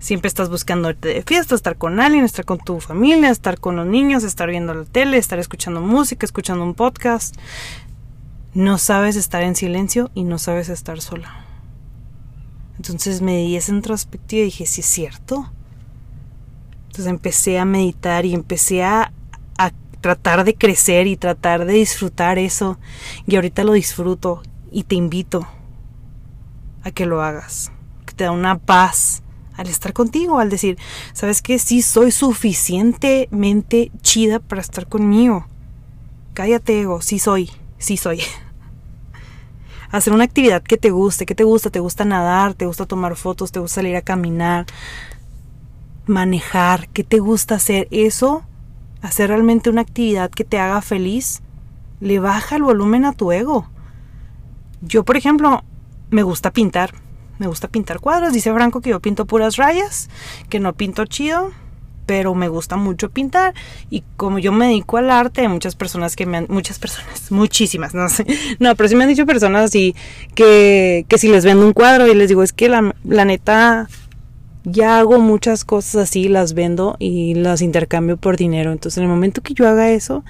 Siempre 0.00 0.28
estás 0.28 0.48
buscando 0.48 0.88
irte 0.88 1.08
de 1.08 1.22
fiesta, 1.22 1.54
estar 1.54 1.76
con 1.76 2.00
alguien, 2.00 2.24
estar 2.24 2.46
con 2.46 2.58
tu 2.58 2.80
familia, 2.80 3.28
estar 3.28 3.60
con 3.60 3.76
los 3.76 3.86
niños, 3.86 4.24
estar 4.24 4.48
viendo 4.48 4.72
la 4.72 4.86
tele, 4.86 5.18
estar 5.18 5.38
escuchando 5.38 5.82
música, 5.82 6.24
escuchando 6.24 6.64
un 6.64 6.72
podcast. 6.72 7.36
No 8.54 8.78
sabes 8.78 9.16
estar 9.16 9.42
en 9.42 9.54
silencio 9.54 10.10
y 10.14 10.24
no 10.24 10.38
sabes 10.38 10.70
estar 10.70 11.02
sola. 11.02 11.44
Entonces 12.78 13.20
me 13.20 13.36
di 13.36 13.56
esa 13.56 13.72
introspectiva 13.72 14.40
y 14.40 14.46
dije, 14.46 14.64
sí 14.64 14.80
es 14.80 14.86
cierto. 14.86 15.52
Entonces 16.86 17.06
empecé 17.06 17.58
a 17.58 17.66
meditar 17.66 18.24
y 18.24 18.32
empecé 18.32 18.82
a, 18.82 19.12
tratar 20.00 20.44
de 20.44 20.54
crecer 20.54 21.06
y 21.06 21.18
tratar 21.18 21.66
de 21.66 21.74
disfrutar 21.74 22.38
eso. 22.38 22.78
Y 23.26 23.36
ahorita 23.36 23.64
lo 23.64 23.74
disfruto 23.74 24.40
y 24.72 24.84
te 24.84 24.94
invito 24.94 25.46
a 26.82 26.90
que 26.90 27.04
lo 27.04 27.22
hagas. 27.22 27.70
Que 28.06 28.14
te 28.14 28.24
da 28.24 28.30
una 28.30 28.56
paz 28.56 29.22
al 29.60 29.68
estar 29.68 29.92
contigo, 29.92 30.38
al 30.38 30.48
decir, 30.48 30.78
¿sabes 31.12 31.42
qué? 31.42 31.58
Sí, 31.58 31.82
soy 31.82 32.12
suficientemente 32.12 33.92
chida 34.00 34.38
para 34.38 34.62
estar 34.62 34.88
conmigo. 34.88 35.46
Cállate, 36.32 36.80
ego, 36.80 37.02
sí 37.02 37.18
soy, 37.18 37.50
sí 37.76 37.98
soy. 37.98 38.22
Hacer 39.90 40.14
una 40.14 40.24
actividad 40.24 40.62
que 40.62 40.78
te 40.78 40.90
guste, 40.90 41.26
que 41.26 41.34
te 41.34 41.44
gusta, 41.44 41.68
te 41.68 41.78
gusta 41.78 42.06
nadar, 42.06 42.54
te 42.54 42.64
gusta 42.64 42.86
tomar 42.86 43.16
fotos, 43.16 43.52
te 43.52 43.60
gusta 43.60 43.74
salir 43.76 43.96
a 43.96 44.02
caminar, 44.02 44.64
manejar, 46.06 46.88
qué 46.88 47.04
te 47.04 47.18
gusta 47.18 47.56
hacer, 47.56 47.86
eso, 47.90 48.42
hacer 49.02 49.28
realmente 49.28 49.68
una 49.68 49.82
actividad 49.82 50.30
que 50.30 50.44
te 50.44 50.58
haga 50.58 50.80
feliz, 50.80 51.42
le 52.00 52.18
baja 52.18 52.56
el 52.56 52.62
volumen 52.62 53.04
a 53.04 53.12
tu 53.12 53.30
ego. 53.30 53.68
Yo, 54.80 55.04
por 55.04 55.18
ejemplo, 55.18 55.64
me 56.08 56.22
gusta 56.22 56.50
pintar, 56.50 56.94
me 57.40 57.46
gusta 57.46 57.68
pintar 57.68 58.00
cuadros, 58.00 58.34
dice 58.34 58.52
Franco 58.52 58.82
que 58.82 58.90
yo 58.90 59.00
pinto 59.00 59.24
puras 59.24 59.56
rayas, 59.56 60.10
que 60.50 60.60
no 60.60 60.74
pinto 60.74 61.06
chido, 61.06 61.52
pero 62.04 62.34
me 62.34 62.48
gusta 62.48 62.76
mucho 62.76 63.08
pintar. 63.08 63.54
Y 63.88 64.04
como 64.18 64.38
yo 64.38 64.52
me 64.52 64.66
dedico 64.66 64.98
al 64.98 65.10
arte, 65.10 65.48
muchas 65.48 65.74
personas 65.74 66.16
que 66.16 66.26
me 66.26 66.36
han, 66.36 66.46
muchas 66.50 66.78
personas, 66.78 67.30
muchísimas, 67.32 67.94
no 67.94 68.10
sé, 68.10 68.26
no, 68.58 68.76
pero 68.76 68.90
sí 68.90 68.94
me 68.94 69.04
han 69.04 69.08
dicho 69.08 69.24
personas 69.24 69.64
así 69.64 69.96
que, 70.34 71.06
que 71.08 71.16
si 71.16 71.28
les 71.28 71.46
vendo 71.46 71.66
un 71.66 71.72
cuadro 71.72 72.06
y 72.06 72.14
les 72.14 72.28
digo, 72.28 72.42
es 72.42 72.52
que 72.52 72.68
la, 72.68 72.94
la 73.04 73.24
neta, 73.24 73.88
ya 74.64 74.98
hago 74.98 75.18
muchas 75.18 75.64
cosas 75.64 75.96
así, 75.96 76.28
las 76.28 76.52
vendo 76.52 76.96
y 76.98 77.32
las 77.36 77.62
intercambio 77.62 78.18
por 78.18 78.36
dinero. 78.36 78.70
Entonces, 78.70 78.98
en 78.98 79.04
el 79.04 79.08
momento 79.08 79.40
que 79.40 79.54
yo 79.54 79.66
haga 79.66 79.90
eso, 79.90 80.24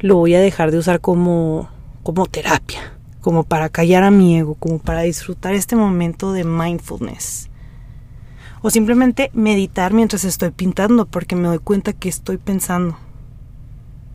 lo 0.00 0.16
voy 0.16 0.34
a 0.34 0.40
dejar 0.40 0.70
de 0.70 0.78
usar 0.78 1.02
como, 1.02 1.68
como 2.02 2.24
terapia, 2.24 2.95
como 3.26 3.42
para 3.42 3.70
callar 3.70 4.04
a 4.04 4.12
mi 4.12 4.38
ego, 4.38 4.54
como 4.54 4.78
para 4.78 5.00
disfrutar 5.00 5.52
este 5.56 5.74
momento 5.74 6.32
de 6.32 6.44
mindfulness. 6.44 7.50
O 8.62 8.70
simplemente 8.70 9.32
meditar 9.34 9.92
mientras 9.92 10.22
estoy 10.22 10.52
pintando 10.52 11.06
porque 11.06 11.34
me 11.34 11.48
doy 11.48 11.58
cuenta 11.58 11.92
que 11.92 12.08
estoy 12.08 12.36
pensando. 12.36 12.96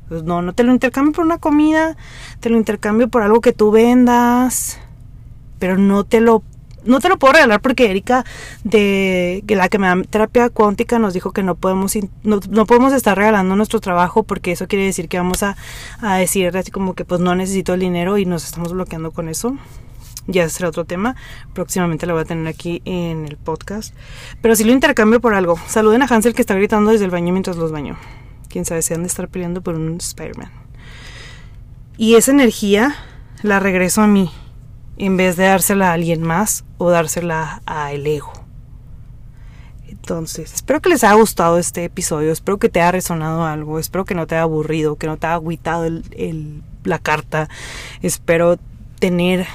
Pues 0.08 0.24
no, 0.24 0.42
no 0.42 0.54
te 0.54 0.64
lo 0.64 0.72
intercambio 0.72 1.12
por 1.12 1.26
una 1.26 1.40
comida, 1.40 1.98
te 2.40 2.50
lo 2.50 2.56
intercambio 2.56 3.10
por 3.10 3.22
algo 3.22 3.42
que 3.42 3.52
tú 3.52 3.70
vendas, 3.70 4.80
pero 5.60 5.78
no 5.78 6.06
te 6.06 6.22
lo 6.22 6.42
no 6.86 7.00
te 7.00 7.10
lo 7.10 7.18
puedo 7.18 7.34
regalar 7.34 7.62
porque 7.62 7.90
Erika 7.90 8.26
de 8.64 9.44
la 9.48 9.70
que 9.70 9.78
me 9.78 9.88
da 9.88 10.02
terapia 10.10 10.50
cuántica 10.50 11.00
nos 11.00 11.14
dijo 11.14 11.32
que 11.32 11.44
no 11.44 11.56
podemos 11.56 11.94
no, 12.24 12.66
podemos 12.66 12.94
estar 12.94 13.18
regalando 13.18 13.56
nuestro 13.56 13.80
trabajo 13.80 14.24
porque 14.24 14.52
eso 14.52 14.68
quiere 14.68 14.86
decir 14.86 15.08
que 15.08 15.18
vamos 15.18 15.44
a, 15.44 15.56
a 16.00 16.16
decir 16.16 16.56
así 16.56 16.72
como 16.72 16.94
que 16.94 17.06
pues 17.06 17.22
no 17.22 17.36
necesito 17.36 17.74
el 17.74 17.82
dinero 17.82 18.18
y 18.18 18.26
nos 18.26 18.46
estamos 18.46 18.74
bloqueando 18.74 19.12
con 19.12 19.30
eso. 19.30 19.58
Ya 20.28 20.48
será 20.50 20.70
otro 20.70 20.86
tema. 20.86 21.16
Próximamente 21.54 22.06
lo 22.06 22.14
voy 22.14 22.22
a 22.22 22.26
tener 22.26 22.48
aquí 22.48 22.82
en 22.86 23.26
el 23.26 23.38
podcast. 23.38 23.94
Pero 24.40 24.56
si 24.56 24.64
lo 24.64 24.72
intercambio 24.72 25.20
por 25.20 25.34
algo. 25.34 25.60
Saluden 25.68 26.04
a 26.04 26.06
Hansel 26.06 26.36
que 26.36 26.42
está 26.42 26.54
gritando 26.54 26.92
desde 26.92 27.06
el 27.06 27.12
baño 27.12 27.34
mientras 27.34 27.58
los 27.58 27.72
baño. 27.72 27.98
Quién 28.48 28.64
sabe 28.64 28.84
si 28.84 28.94
han 28.94 29.02
de 29.02 29.08
estar 29.08 29.28
peleando 29.30 29.62
por 29.62 29.76
un 29.76 29.98
Spider-Man. 29.98 30.52
Y 31.98 32.16
esa 32.16 32.32
energía 32.32 32.96
la 33.42 33.60
regreso 33.60 34.02
a 34.02 34.08
mí 34.08 34.32
en 35.02 35.18
vez 35.18 35.36
de 35.36 35.46
dársela 35.46 35.90
a 35.90 35.94
alguien 35.94 36.22
más 36.22 36.64
o 36.78 36.92
dársela 36.92 37.64
a 37.66 37.92
el 37.92 38.06
ego. 38.06 38.32
Entonces, 39.90 40.54
espero 40.54 40.80
que 40.80 40.90
les 40.90 41.04
haya 41.04 41.16
gustado 41.16 41.58
este 41.58 41.86
episodio, 41.86 42.32
espero 42.32 42.60
que 42.60 42.70
te 42.70 42.82
haya 42.82 42.92
resonado 42.92 43.44
algo, 43.44 43.80
espero 43.80 44.06
que 44.06 44.14
no 44.14 44.28
te 44.28 44.36
haya 44.36 44.44
aburrido, 44.44 44.98
que 44.98 45.08
no 45.08 45.18
te 45.18 45.26
haya 45.26 45.34
agüitado 45.34 45.90
la 46.84 47.00
carta, 47.00 47.50
espero 48.04 48.60
tener 49.00 49.48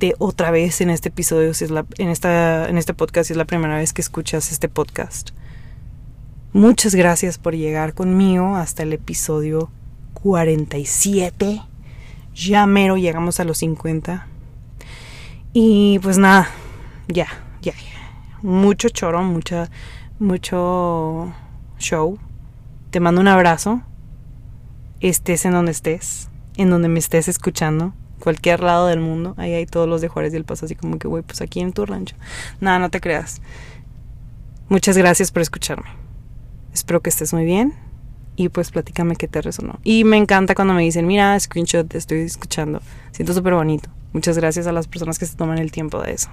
de 0.00 0.14
otra 0.18 0.50
vez 0.50 0.82
en 0.82 0.90
este 0.90 1.08
episodio, 1.08 1.54
si 1.54 1.64
es 1.64 1.70
en, 1.70 2.08
esta, 2.08 2.68
en 2.68 2.76
este 2.76 2.92
podcast, 2.92 3.28
si 3.28 3.32
es 3.32 3.38
la 3.38 3.46
primera 3.46 3.76
vez 3.76 3.94
que 3.94 4.02
escuchas 4.02 4.52
este 4.52 4.68
podcast. 4.68 5.30
Muchas 6.52 6.94
gracias 6.94 7.38
por 7.38 7.54
llegar 7.56 7.94
conmigo 7.94 8.54
hasta 8.54 8.82
el 8.82 8.92
episodio 8.92 9.70
47 10.12 11.62
ya 12.38 12.66
mero 12.66 12.96
llegamos 12.96 13.40
a 13.40 13.44
los 13.44 13.58
50. 13.58 14.26
Y 15.52 15.98
pues 16.00 16.18
nada, 16.18 16.48
ya, 17.08 17.26
ya, 17.62 17.72
Mucho 18.42 18.88
choro, 18.88 19.22
mucha, 19.22 19.70
mucho 20.18 21.32
show. 21.78 22.18
Te 22.90 23.00
mando 23.00 23.20
un 23.20 23.28
abrazo. 23.28 23.82
Estés 25.00 25.44
en 25.44 25.52
donde 25.52 25.72
estés, 25.72 26.28
en 26.56 26.70
donde 26.70 26.88
me 26.88 26.98
estés 26.98 27.28
escuchando, 27.28 27.94
cualquier 28.20 28.60
lado 28.60 28.86
del 28.86 29.00
mundo. 29.00 29.34
Ahí 29.36 29.54
hay 29.54 29.66
todos 29.66 29.88
los 29.88 30.00
de 30.00 30.08
Juárez 30.08 30.32
y 30.32 30.36
el 30.36 30.44
Paso, 30.44 30.66
así 30.66 30.74
como 30.74 30.98
que, 30.98 31.08
güey, 31.08 31.22
pues 31.22 31.40
aquí 31.40 31.60
en 31.60 31.72
tu 31.72 31.86
rancho. 31.86 32.16
Nada, 32.60 32.78
no 32.78 32.90
te 32.90 33.00
creas. 33.00 33.40
Muchas 34.68 34.96
gracias 34.96 35.32
por 35.32 35.42
escucharme. 35.42 35.88
Espero 36.72 37.00
que 37.00 37.10
estés 37.10 37.32
muy 37.32 37.44
bien 37.44 37.87
y 38.38 38.48
pues 38.50 38.70
platícame 38.70 39.16
qué 39.16 39.26
te 39.26 39.42
resonó. 39.42 39.80
Y 39.82 40.04
me 40.04 40.16
encanta 40.16 40.54
cuando 40.54 40.72
me 40.72 40.82
dicen, 40.82 41.08
mira, 41.08 41.38
screenshot, 41.38 41.88
te 41.88 41.98
estoy 41.98 42.20
escuchando. 42.20 42.80
Siento 43.10 43.34
súper 43.34 43.52
bonito. 43.52 43.90
Muchas 44.12 44.38
gracias 44.38 44.68
a 44.68 44.72
las 44.72 44.86
personas 44.86 45.18
que 45.18 45.26
se 45.26 45.36
toman 45.36 45.58
el 45.58 45.72
tiempo 45.72 46.00
de 46.00 46.12
eso. 46.12 46.30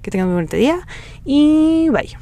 Que 0.00 0.12
tengan 0.12 0.28
un 0.28 0.34
buen 0.34 0.46
día 0.46 0.86
y 1.24 1.88
bye. 1.90 2.16